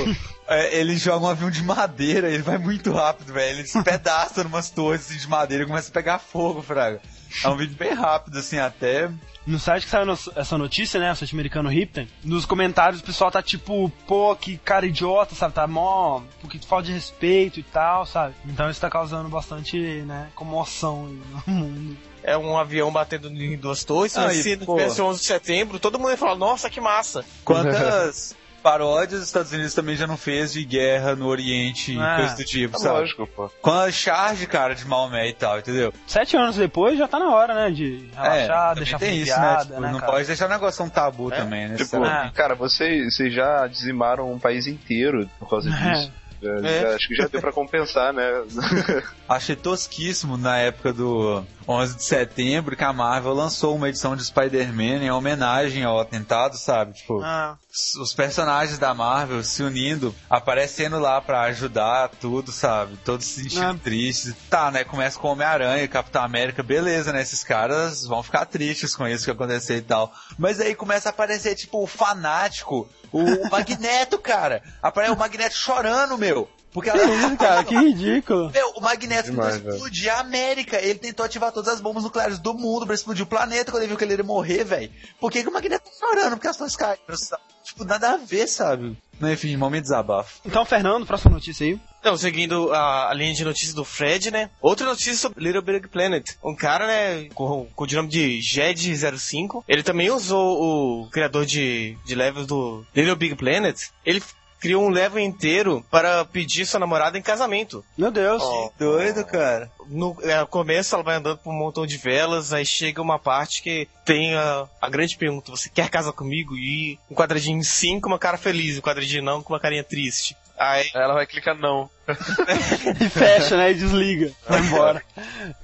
é, 0.49 0.77
ele 0.79 0.97
joga 0.97 1.27
um 1.27 1.29
avião 1.29 1.51
de 1.51 1.63
madeira, 1.63 2.29
ele 2.29 2.43
vai 2.43 2.59
muito 2.59 2.93
rápido, 2.93 3.33
velho. 3.33 3.57
Ele 3.57 3.63
despedaça 3.63 4.45
numas 4.45 4.71
torres 4.71 5.03
assim, 5.07 5.19
de 5.19 5.29
madeira 5.29 5.65
e 5.65 5.67
começa 5.67 5.89
a 5.91 5.93
pegar 5.93 6.19
fogo, 6.19 6.63
Fraga. 6.63 7.01
É 7.43 7.49
um 7.49 7.57
vídeo 7.57 7.77
bem 7.77 7.93
rápido, 7.93 8.39
assim, 8.39 8.59
até. 8.59 9.11
No 9.45 9.59
site 9.59 9.85
que 9.85 9.91
saiu 9.91 10.07
no- 10.07 10.17
essa 10.37 10.57
notícia, 10.57 11.01
né, 11.01 11.11
o 11.13 11.17
site 11.17 11.35
americano 11.35 11.69
Ripten, 11.69 12.09
nos 12.23 12.47
comentários 12.47 13.01
o 13.01 13.05
pessoal 13.05 13.31
tá 13.31 13.43
tipo, 13.43 13.91
pô, 14.07 14.35
que 14.37 14.57
cara 14.59 14.87
idiota, 14.87 15.35
sabe? 15.35 15.53
Tá 15.53 15.67
mó, 15.67 16.23
porque 16.41 16.59
falta 16.61 16.87
de 16.87 16.93
respeito 16.93 17.59
e 17.59 17.63
tal, 17.63 18.07
sabe? 18.07 18.35
Então 18.47 18.71
isso 18.71 18.81
tá 18.81 18.89
causando 18.89 19.29
bastante, 19.29 19.77
né, 20.03 20.29
comoção 20.35 21.07
no 21.07 21.43
mundo. 21.53 21.97
É 22.23 22.39
um 22.39 22.57
avião 22.57 22.91
batendo 22.93 23.29
em 23.29 23.57
duas 23.59 23.83
torres, 23.85 24.17
Ah, 24.17 24.33
e, 24.33 24.43
se 24.43 24.57
pô. 24.59 24.77
tivesse 24.77 25.03
11 25.03 25.21
de 25.21 25.27
setembro, 25.27 25.79
todo 25.81 25.99
mundo 25.99 26.13
ia 26.13 26.17
falar, 26.17 26.37
nossa, 26.37 26.71
que 26.71 26.81
massa. 26.81 27.23
Quantas 27.45 28.35
paródias 28.65 29.21
os 29.21 29.27
Estados 29.27 29.53
Unidos 29.53 29.75
também 29.75 29.95
já 29.95 30.07
não 30.07 30.17
fez 30.17 30.55
de 30.55 30.65
guerra 30.65 31.15
no 31.15 31.27
Oriente 31.27 31.93
e 31.93 32.01
Ah, 32.01 32.17
coisa 32.17 32.35
do 32.37 32.45
tipo, 32.45 32.77
É 32.77 32.81
sabe? 32.81 32.99
lógico, 33.01 33.27
pô. 33.27 33.51
Com 33.61 33.71
a 33.71 33.93
charge, 33.93 34.47
cara, 34.47 34.75
de 34.75 34.87
Maomé 34.87 35.29
e 35.29 35.33
tal, 35.35 35.59
entendeu? 35.59 35.93
Sete 36.07 36.35
anos 36.37 36.57
depois 36.57 36.99
já 36.99 37.07
tá 37.07 37.19
na 37.19 37.31
hora, 37.31 37.55
né, 37.55 37.71
de 37.71 38.09
relaxar, 38.15 38.69
também 38.71 38.75
deixar 38.85 38.99
tem 38.99 39.17
isso, 39.19 39.27
piada, 39.35 39.55
né? 39.57 39.61
Tipo, 39.67 39.81
né, 39.83 39.93
não 39.93 40.01
cara? 40.01 40.13
pode 40.13 40.27
deixar 40.27 40.47
o 40.47 40.49
negócio 40.49 40.85
um 40.85 40.89
tabu 40.89 41.31
É, 41.33 41.37
também, 41.37 41.69
né? 41.69 41.77
Tipo? 41.77 42.03
Ah. 42.03 42.31
cara, 42.35 42.55
vocês, 42.55 43.15
vocês 43.15 43.35
já 43.35 43.67
dizimaram 43.67 44.33
um 44.33 44.39
país 44.39 44.67
inteiro 44.67 45.29
por 45.39 45.51
causa 45.51 45.69
disso. 45.71 46.11
Já- 46.43 46.51
É. 46.69 46.81
já- 46.83 46.95
acho 46.97 47.09
que 47.09 47.15
já 47.15 47.27
deu 47.27 47.41
pra 47.41 47.53
compensar, 47.53 48.13
né? 48.13 48.25
Achei 49.29 49.57
tosquíssimo 49.57 50.37
na 50.37 50.59
época 50.59 50.93
do 50.93 51.43
11 51.67 51.97
de 51.97 52.05
setembro 52.05 52.77
que 52.77 52.85
a 52.85 52.93
Marvel 52.93 53.33
lançou 53.33 53.75
uma 53.75 53.89
edição 53.89 54.15
de 54.15 54.25
Spider-Man 54.25 55.03
em 55.05 55.11
homenagem 55.11 55.83
ao 55.85 55.99
atentado, 55.99 56.57
sabe? 56.57 56.93
Tipo, 56.93 57.21
Ah, 57.23 57.57
os 58.01 58.13
personagens 58.15 58.79
da 58.79 58.93
Marvel 58.95 59.43
se 59.43 59.63
unindo, 59.63 60.15
aparecendo 60.29 60.99
lá 60.99 61.21
pra 61.21 61.41
ajudar 61.43 62.11
tudo, 62.21 62.53
sabe? 62.53 62.97
Todos 63.05 63.27
se 63.27 63.43
sentindo 63.43 63.65
Ah. 63.65 63.77
tristes. 63.83 64.35
Tá, 64.51 64.71
né? 64.71 64.85
Começa 64.85 65.19
com 65.19 65.29
Homem-Aranha 65.29 65.89
Capitão 65.89 66.23
América, 66.23 66.63
beleza, 66.63 67.13
né? 67.13 67.23
Esses 67.23 67.43
caras 67.43 68.05
vão 68.05 68.23
ficar 68.23 68.45
tristes 68.47 68.95
com 68.95 69.07
isso 69.09 69.25
que 69.25 69.31
aconteceu 69.31 69.77
e 69.79 69.83
tal. 69.83 70.13
Mas 70.39 70.61
aí 70.61 70.75
começa 70.75 71.09
a 71.09 71.11
aparecer, 71.11 71.55
tipo, 71.55 71.83
o 71.83 71.87
fanático, 71.87 72.89
o 73.13 73.21
Magneto, 73.51 74.19
cara. 74.19 74.63
Aparece 74.83 75.13
o 75.13 75.19
Magneto 75.19 75.55
chorando, 75.57 76.19
meu. 76.19 76.49
Porque 76.75 76.91
ela... 76.91 77.05
Isso, 77.05 77.37
cara, 77.39 77.63
que 77.63 77.77
ridículo. 77.77 78.51
Meu, 78.51 78.71
o 78.71 78.81
Magneto 78.81 79.31
Demais, 79.31 79.55
tentou 79.55 79.73
explodir 79.75 80.13
a 80.13 80.19
América. 80.19 80.77
Ele 80.83 80.99
tentou 80.99 81.25
ativar 81.25 81.53
todas 81.53 81.73
as 81.73 81.81
bombas 81.81 82.03
nucleares 82.03 82.41
do 82.41 82.53
mundo 82.53 82.85
pra 82.85 82.97
explodir 82.97 83.23
o 83.23 83.29
planeta 83.29 83.71
quando 83.71 83.85
ele 83.85 83.91
viu 83.91 83.97
que 83.97 84.03
ele 84.03 84.17
ia 84.17 84.25
morrer, 84.25 84.65
velho. 84.65 84.91
Por 85.21 85.31
que, 85.31 85.43
que 85.43 85.49
o 85.49 85.53
Magneto 85.53 85.85
tá 85.85 85.97
chorando? 85.97 86.33
Porque 86.33 86.49
as 86.49 86.57
coisas 86.57 86.77
caíram, 86.77 87.17
sabe? 87.17 87.43
Tipo, 87.63 87.85
nada 87.85 88.11
a 88.11 88.17
ver, 88.17 88.49
sabe? 88.49 88.99
Não, 89.21 89.33
enfim, 89.33 89.57
momento 89.57 89.85
de 89.85 89.89
desabafo. 89.89 90.41
Então, 90.45 90.65
Fernando, 90.65 91.07
próxima 91.07 91.33
notícia 91.33 91.65
aí. 91.65 91.81
Então, 92.01 92.17
seguindo 92.17 92.73
a, 92.73 93.11
a 93.11 93.15
linha 93.15 93.33
de 93.33 93.45
notícias 93.45 93.73
do 93.73 93.85
Fred, 93.85 94.33
né? 94.33 94.51
Outra 94.61 94.85
notícia 94.85 95.15
sobre 95.15 95.43
Little 95.43 95.63
Big 95.63 95.89
Planet. 95.89 96.37
Um 96.45 96.55
cara, 96.55 96.87
né, 96.87 97.29
com, 97.35 97.67
com 97.75 97.85
o 97.85 97.93
nome 97.93 98.09
de 98.09 98.41
Jed05, 98.41 99.63
ele 99.69 99.83
também 99.85 100.11
usou 100.11 101.05
o 101.05 101.09
criador 101.11 101.47
de, 101.47 101.97
de 102.05 102.15
levels 102.15 102.47
do 102.47 102.85
Little 102.95 103.17
Big 103.17 103.37
Planet. 103.37 103.81
Ele 104.05 104.21
criou 104.65 104.83
um 104.83 104.89
level 104.89 105.23
inteiro 105.23 105.85
para 105.91 106.25
pedir 106.25 106.65
sua 106.65 106.81
namorada 106.81 107.19
em 107.19 107.23
casamento. 107.23 107.85
Meu 107.99 108.11
Deus. 108.11 108.43
Ó, 108.43 108.71
Doido, 108.79 109.23
cara. 109.23 109.71
no, 109.91 110.17
é, 110.23 110.41
no 110.41 110.47
começo 110.47 110.95
ela 110.95 111.05
vai 111.05 111.17
andando 111.17 111.37
por 111.37 111.53
um 111.53 111.59
montão 111.59 111.87
de 111.87 111.99
velas, 111.99 112.51
aí 112.51 112.65
chega 112.65 113.03
uma 113.03 113.19
parte 113.19 113.61
que 113.61 113.87
tem 114.07 114.35
a, 114.35 114.67
a 114.81 114.89
grande 114.89 115.19
pergunta: 115.19 115.51
você 115.51 115.69
quer 115.69 115.91
casar 115.91 116.13
comigo? 116.13 116.57
E 116.57 116.99
um 117.11 117.15
quadradinho 117.15 117.63
sim 117.63 118.01
com 118.01 118.09
uma 118.09 118.19
cara 118.19 118.39
feliz, 118.39 118.79
um 118.79 118.81
quadradinho 118.81 119.23
não 119.23 119.43
com 119.43 119.53
uma 119.53 119.61
carinha 119.61 119.85
triste. 119.85 120.35
Aí 120.59 120.89
ela 120.95 121.15
vai 121.15 121.27
clicar 121.27 121.57
não. 121.57 121.91
E 123.01 123.09
fecha, 123.09 123.57
né? 123.57 123.73
E 123.73 123.75
desliga. 123.75 124.31
Vai 124.49 124.61
embora. 124.61 125.03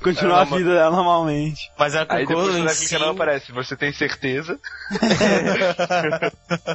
Continua 0.03 0.39
É, 0.39 0.43
a 0.43 0.45
vida 0.45 0.75
dela 0.75 0.91
normalmente. 0.91 1.71
Mas 1.79 1.95
ela 1.95 2.07
Aí 2.09 2.27
depois 2.27 2.57
ela 2.57 2.75
clica 2.75 2.99
não 2.99 3.11
aparece. 3.11 3.53
Você 3.53 3.77
tem 3.77 3.93
certeza? 3.93 4.59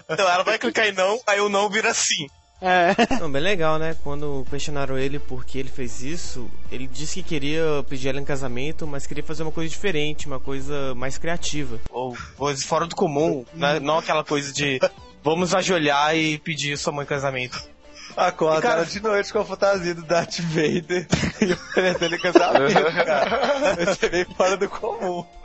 Então 0.09 0.29
ela 0.29 0.43
vai 0.43 0.57
clicar 0.57 0.87
em 0.87 0.91
não, 0.93 1.19
aí 1.27 1.39
o 1.41 1.49
não 1.49 1.69
vira 1.69 1.93
sim. 1.93 2.27
É. 2.61 2.95
Não, 3.19 3.29
bem 3.29 3.41
legal, 3.41 3.77
né? 3.77 3.95
Quando 4.03 4.45
questionaram 4.49 4.97
ele 4.97 5.19
por 5.19 5.45
que 5.45 5.59
ele 5.59 5.69
fez 5.69 6.01
isso, 6.01 6.49
ele 6.71 6.87
disse 6.87 7.21
que 7.21 7.29
queria 7.29 7.63
pedir 7.89 8.09
ela 8.09 8.19
em 8.19 8.25
casamento, 8.25 8.87
mas 8.87 9.05
queria 9.05 9.23
fazer 9.23 9.43
uma 9.43 9.51
coisa 9.51 9.69
diferente, 9.69 10.27
uma 10.27 10.39
coisa 10.39 10.95
mais 10.95 11.17
criativa. 11.17 11.79
Ou 11.89 12.15
coisa 12.37 12.65
fora 12.65 12.87
do 12.87 12.95
comum, 12.95 13.45
né? 13.53 13.79
não 13.79 13.97
aquela 13.97 14.23
coisa 14.23 14.53
de 14.53 14.79
vamos 15.23 15.53
ajoelhar 15.53 16.15
e 16.15 16.37
pedir 16.37 16.77
sua 16.77 16.93
mãe 16.93 17.03
em 17.03 17.07
casamento. 17.07 17.74
Acorda 18.17 18.61
cara- 18.61 18.75
ela 18.77 18.85
de 18.85 19.01
noite 19.01 19.31
com 19.33 19.39
a 19.39 19.45
fantasia 19.45 19.93
do 19.93 20.03
Darth 20.03 20.39
Vader 20.39 21.07
e 21.41 21.51
oferecendo 21.53 22.17
casamento, 22.19 22.93
cara. 23.05 23.91
Isso 23.91 24.05
é 24.05 24.09
bem 24.09 24.25
fora 24.25 24.55
do 24.57 24.69
comum. 24.69 25.25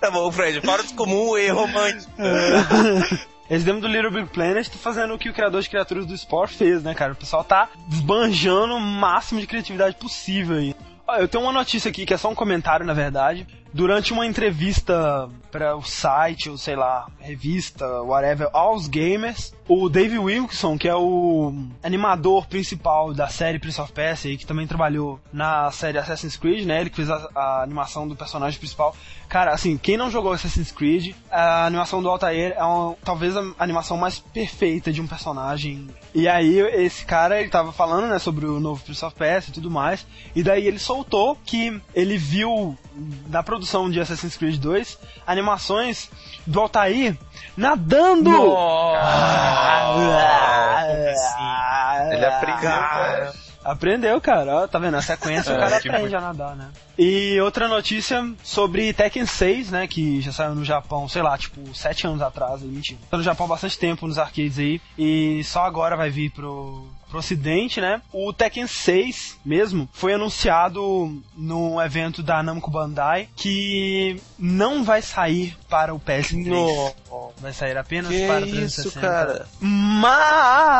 Tá 0.00 0.10
bom, 0.10 0.32
Fred, 0.32 0.62
fora 0.62 0.82
do 0.82 0.94
comum 0.94 1.36
e 1.36 1.48
romântico. 1.48 2.10
Eles 3.50 3.64
lembram 3.64 3.80
do 3.80 3.88
Little 3.88 4.10
Big 4.10 4.28
Planet, 4.30 4.66
tá 4.66 4.78
fazendo 4.78 5.12
o 5.14 5.18
que 5.18 5.28
o 5.28 5.34
criador 5.34 5.60
de 5.60 5.68
criaturas 5.68 6.06
do 6.06 6.16
Spore 6.16 6.50
fez, 6.50 6.82
né, 6.82 6.94
cara? 6.94 7.12
O 7.12 7.16
pessoal 7.16 7.44
tá 7.44 7.68
desbanjando 7.86 8.74
o 8.74 8.80
máximo 8.80 9.40
de 9.40 9.46
criatividade 9.46 9.96
possível 9.96 10.56
aí. 10.56 10.74
Ó, 11.06 11.16
eu 11.16 11.28
tenho 11.28 11.44
uma 11.44 11.52
notícia 11.52 11.88
aqui 11.90 12.06
que 12.06 12.14
é 12.14 12.16
só 12.16 12.30
um 12.30 12.34
comentário, 12.34 12.84
na 12.86 12.94
verdade. 12.94 13.46
Durante 13.72 14.12
uma 14.12 14.26
entrevista 14.26 15.28
para 15.50 15.76
o 15.76 15.82
site, 15.82 16.48
ou 16.50 16.58
sei 16.58 16.76
lá, 16.76 17.06
revista, 17.20 17.86
whatever, 18.02 18.48
aos 18.52 18.86
gamers, 18.86 19.54
o 19.66 19.88
Dave 19.88 20.18
Wilson, 20.18 20.78
que 20.78 20.88
é 20.88 20.94
o 20.94 21.52
animador 21.82 22.46
principal 22.46 23.12
da 23.12 23.28
série 23.28 23.58
Prince 23.58 23.80
of 23.80 23.92
Persia, 23.92 24.36
que 24.36 24.46
também 24.46 24.66
trabalhou 24.66 25.20
na 25.32 25.70
série 25.70 25.98
Assassin's 25.98 26.36
Creed, 26.36 26.66
né? 26.66 26.80
Ele 26.80 26.90
que 26.90 26.96
fez 26.96 27.10
a, 27.10 27.28
a 27.34 27.62
animação 27.62 28.08
do 28.08 28.16
personagem 28.16 28.58
principal. 28.58 28.96
Cara, 29.28 29.52
assim, 29.52 29.76
quem 29.76 29.96
não 29.98 30.10
jogou 30.10 30.32
Assassin's 30.32 30.72
Creed, 30.72 31.14
a 31.30 31.66
animação 31.66 32.02
do 32.02 32.08
Altair 32.08 32.54
é 32.56 32.64
uma- 32.64 32.94
talvez 33.04 33.36
a 33.36 33.42
animação 33.58 33.96
mais 33.98 34.18
perfeita 34.18 34.90
de 34.90 35.02
um 35.02 35.06
personagem. 35.06 35.86
E 36.14 36.26
aí, 36.26 36.58
esse 36.58 37.04
cara, 37.04 37.38
ele 37.40 37.50
tava 37.50 37.72
falando, 37.72 38.06
né, 38.06 38.18
sobre 38.18 38.46
o 38.46 38.58
novo 38.58 38.82
Prince 38.82 39.04
of 39.04 39.14
Persia 39.14 39.50
e 39.50 39.54
tudo 39.54 39.70
mais. 39.70 40.06
E 40.34 40.42
daí 40.42 40.66
ele 40.66 40.78
soltou 40.78 41.36
que 41.44 41.78
ele 41.94 42.16
viu 42.16 42.76
na 43.28 43.42
produção 43.42 43.57
de 43.90 44.00
Assassin's 44.00 44.36
Creed 44.36 44.56
2 44.60 44.98
animações 45.26 46.10
do 46.46 46.60
Altair 46.60 47.16
nadando! 47.56 48.30
Ah, 51.36 52.08
Ele 52.12 52.24
aprendeu, 52.24 52.60
cara. 52.60 53.32
Aprendeu, 53.64 54.20
cara. 54.20 54.56
Ó, 54.56 54.66
Tá 54.68 54.78
vendo? 54.78 54.96
A 54.96 55.02
sequência 55.02 55.52
o 55.52 55.56
É, 55.56 55.58
cara 55.60 55.80
que 55.80 55.88
aprende 55.88 56.14
a 56.16 56.20
nadar, 56.20 56.56
né? 56.56 56.68
E 56.98 57.38
outra 57.40 57.68
notícia 57.68 58.24
sobre 58.42 58.92
Tekken 58.94 59.26
6, 59.26 59.70
né? 59.70 59.86
Que 59.86 60.20
já 60.20 60.32
saiu 60.32 60.54
no 60.54 60.64
Japão, 60.64 61.08
sei 61.08 61.20
lá, 61.22 61.36
tipo, 61.36 61.74
sete 61.74 62.06
anos 62.06 62.22
atrás 62.22 62.62
aí, 62.62 62.68
mentira. 62.68 62.98
Tá 63.10 63.16
no 63.18 63.22
Japão 63.22 63.46
há 63.46 63.50
bastante 63.50 63.78
tempo 63.78 64.06
nos 64.06 64.18
arcades 64.18 64.58
aí. 64.58 64.80
E 64.96 65.42
só 65.44 65.64
agora 65.64 65.96
vai 65.96 66.08
vir 66.08 66.30
pro, 66.30 66.88
pro 67.08 67.18
ocidente, 67.18 67.80
né? 67.80 68.00
O 68.12 68.32
Tekken 68.32 68.66
6 68.66 69.38
mesmo 69.44 69.88
foi 69.92 70.14
anunciado 70.14 71.20
no 71.36 71.80
evento 71.80 72.22
da 72.22 72.42
Namco 72.42 72.70
Bandai 72.70 73.28
que 73.34 74.20
não 74.38 74.84
vai 74.84 75.00
sair 75.02 75.56
para 75.68 75.94
o 75.94 76.00
PS3. 76.00 76.94
Vai 77.40 77.52
sair 77.52 77.76
apenas 77.76 78.10
Que 78.10 78.26
para 78.26 78.44
o 78.44 78.48
isso, 78.48 78.90
360. 78.90 79.00
cara? 79.00 79.46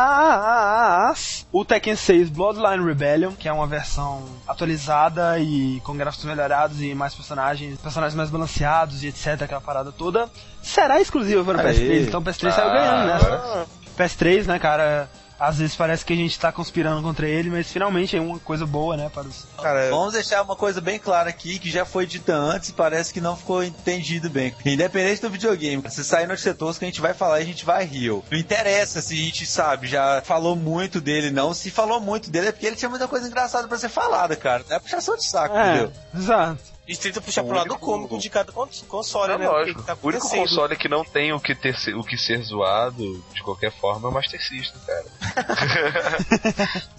Mas 0.09 1.45
o 1.51 1.63
Tekken 1.65 1.95
6 1.95 2.29
Bloodline 2.29 2.83
Rebellion, 2.85 3.31
que 3.33 3.47
é 3.47 3.53
uma 3.53 3.67
versão 3.67 4.23
atualizada 4.47 5.39
e 5.39 5.79
com 5.83 5.95
gráficos 5.95 6.25
melhorados 6.25 6.81
e 6.81 6.93
mais 6.93 7.13
personagens, 7.15 7.77
personagens 7.79 8.15
mais 8.15 8.29
balanceados 8.29 9.03
e 9.03 9.07
etc, 9.07 9.41
aquela 9.43 9.61
parada 9.61 9.91
toda, 9.91 10.29
será 10.61 10.99
exclusivo 11.01 11.43
para 11.45 11.57
o 11.57 11.61
Aí. 11.67 11.73
PS3. 11.75 12.07
Então 12.07 12.19
o 12.19 12.23
PS3 12.23 12.51
saiu 12.51 12.69
Ah, 12.69 12.73
ganhando, 12.73 13.07
né? 13.07 13.13
agora 13.15 13.65
PS3, 13.97 14.45
né, 14.45 14.59
cara? 14.59 15.09
Às 15.39 15.57
vezes 15.57 15.75
parece 15.75 16.03
que 16.05 16.13
a 16.13 16.15
gente 16.15 16.37
tá 16.37 16.51
conspirando 16.51 17.01
contra 17.01 17.27
ele, 17.27 17.49
mas 17.49 17.71
finalmente 17.71 18.17
é 18.17 18.21
uma 18.21 18.39
coisa 18.39 18.65
boa, 18.65 18.97
né, 18.97 19.09
para 19.13 19.27
os 19.27 19.47
Cara, 19.61 19.89
Vamos 19.89 20.13
deixar 20.13 20.41
uma 20.41 20.55
coisa 20.55 20.81
bem 20.81 20.99
clara 20.99 21.29
aqui, 21.29 21.57
que 21.59 21.69
já 21.69 21.85
foi 21.85 22.05
dita 22.05 22.33
antes 22.33 22.69
e 22.69 22.73
parece 22.73 23.13
que 23.13 23.21
não 23.21 23.35
ficou 23.37 23.63
entendido 23.63 24.29
bem. 24.29 24.53
Independente 24.65 25.21
do 25.21 25.29
videogame, 25.29 25.83
se 25.89 26.03
sair 26.03 26.27
notícia 26.27 26.53
tosca, 26.53 26.85
a 26.85 26.89
gente 26.89 27.01
vai 27.01 27.13
falar 27.13 27.39
e 27.39 27.43
a 27.43 27.45
gente 27.45 27.65
vai 27.65 27.85
rir. 27.85 28.09
Não 28.09 28.37
interessa 28.37 29.01
se 29.01 29.13
a 29.13 29.17
gente 29.17 29.45
sabe, 29.45 29.87
já 29.87 30.21
falou 30.25 30.55
muito 30.55 30.99
dele, 30.99 31.31
não. 31.31 31.53
Se 31.53 31.69
falou 31.71 31.99
muito 31.99 32.29
dele 32.29 32.47
é 32.47 32.51
porque 32.51 32.65
ele 32.67 32.75
tinha 32.75 32.89
muita 32.89 33.07
coisa 33.07 33.27
engraçada 33.27 33.67
pra 33.67 33.77
ser 33.77 33.89
falada, 33.89 34.35
cara. 34.35 34.63
É 34.69 34.79
puxação 34.79 35.15
de 35.15 35.25
saco, 35.25 35.55
É, 35.55 35.69
entendeu? 35.69 35.91
exato. 36.15 36.61
A 36.89 36.93
gente 36.93 37.01
tenta 37.03 37.21
puxar 37.21 37.41
O 37.43 37.45
pro 37.45 37.55
lado 37.55 37.69
único- 37.71 37.85
cômico 37.85 38.17
de 38.17 38.29
cada 38.29 38.51
cons- 38.51 38.83
console, 38.87 39.33
É 39.33 39.37
né? 39.37 39.47
lógico. 39.47 39.79
que 39.81 39.85
tá 39.87 39.97
o 40.01 40.07
único 40.07 40.27
console 40.29 40.75
que 40.75 40.89
não 40.89 41.03
tem 41.05 41.31
o 41.31 41.39
que, 41.39 41.53
ter, 41.53 41.75
o 41.95 42.03
que 42.03 42.17
ser 42.17 42.41
zoado 42.41 43.23
de 43.33 43.43
qualquer 43.43 43.71
forma 43.71 44.07
é 44.07 44.11
o 44.11 44.13
Master 44.13 44.41
System, 44.41 44.81
cara. 44.85 45.05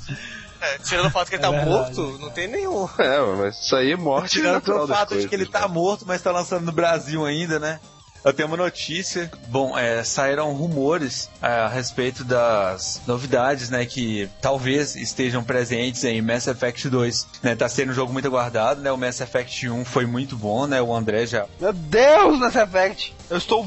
É, 0.63 0.77
tirando 0.77 1.07
o 1.07 1.11
fato 1.11 1.31
que 1.31 1.37
ele 1.37 1.43
É 1.43 1.47
tá 1.47 1.51
verdade, 1.51 1.71
morto, 1.71 2.19
não 2.19 2.29
tem 2.29 2.47
nenhum. 2.47 2.87
É, 2.99 3.19
mas 3.39 3.59
isso 3.65 3.75
aí 3.75 3.93
é 3.93 3.97
morte 3.97 4.33
Tirando 4.33 4.69
o 4.69 4.87
fato 4.87 5.09
coisas, 5.09 5.23
de 5.25 5.29
que 5.31 5.35
ele 5.35 5.45
né? 5.47 5.51
tá 5.51 5.67
morto, 5.67 6.05
mas 6.07 6.21
tá 6.21 6.31
lançando 6.31 6.67
no 6.67 6.73
Brasil 6.73 7.25
ainda, 7.25 7.59
né? 7.59 7.81
Eu 8.25 8.33
tenho 8.33 8.49
uma 8.49 8.57
notícia. 8.57 9.31
Bom, 9.49 9.77
é, 9.77 10.05
saíram 10.05 10.53
rumores 10.53 11.31
é, 11.41 11.47
a 11.47 11.69
respeito 11.69 12.23
das 12.25 13.01
novidades, 13.07 13.71
né? 13.71 13.85
Que 13.87 14.29
talvez 14.41 14.95
estejam 14.97 15.43
presentes 15.43 16.05
em 16.05 16.21
Mass 16.21 16.47
Effect 16.47 16.89
2. 16.89 17.27
Né, 17.43 17.57
tá 17.57 17.69
sendo 17.69 17.91
um 17.91 17.95
jogo 17.95 18.13
muito 18.13 18.29
aguardado, 18.29 18.81
né? 18.83 18.93
O 18.93 18.97
Mass 18.97 19.21
Effect 19.21 19.69
1 19.69 19.85
foi 19.85 20.07
muito 20.07 20.37
bom, 20.37 20.67
né? 20.67 20.81
O 20.83 20.95
André 20.95 21.27
já. 21.27 21.47
Meu 21.59 21.73
Deus, 21.73 22.39
Mass 22.39 22.57
Effect! 22.57 23.15
Eu 23.29 23.39
estou 23.39 23.67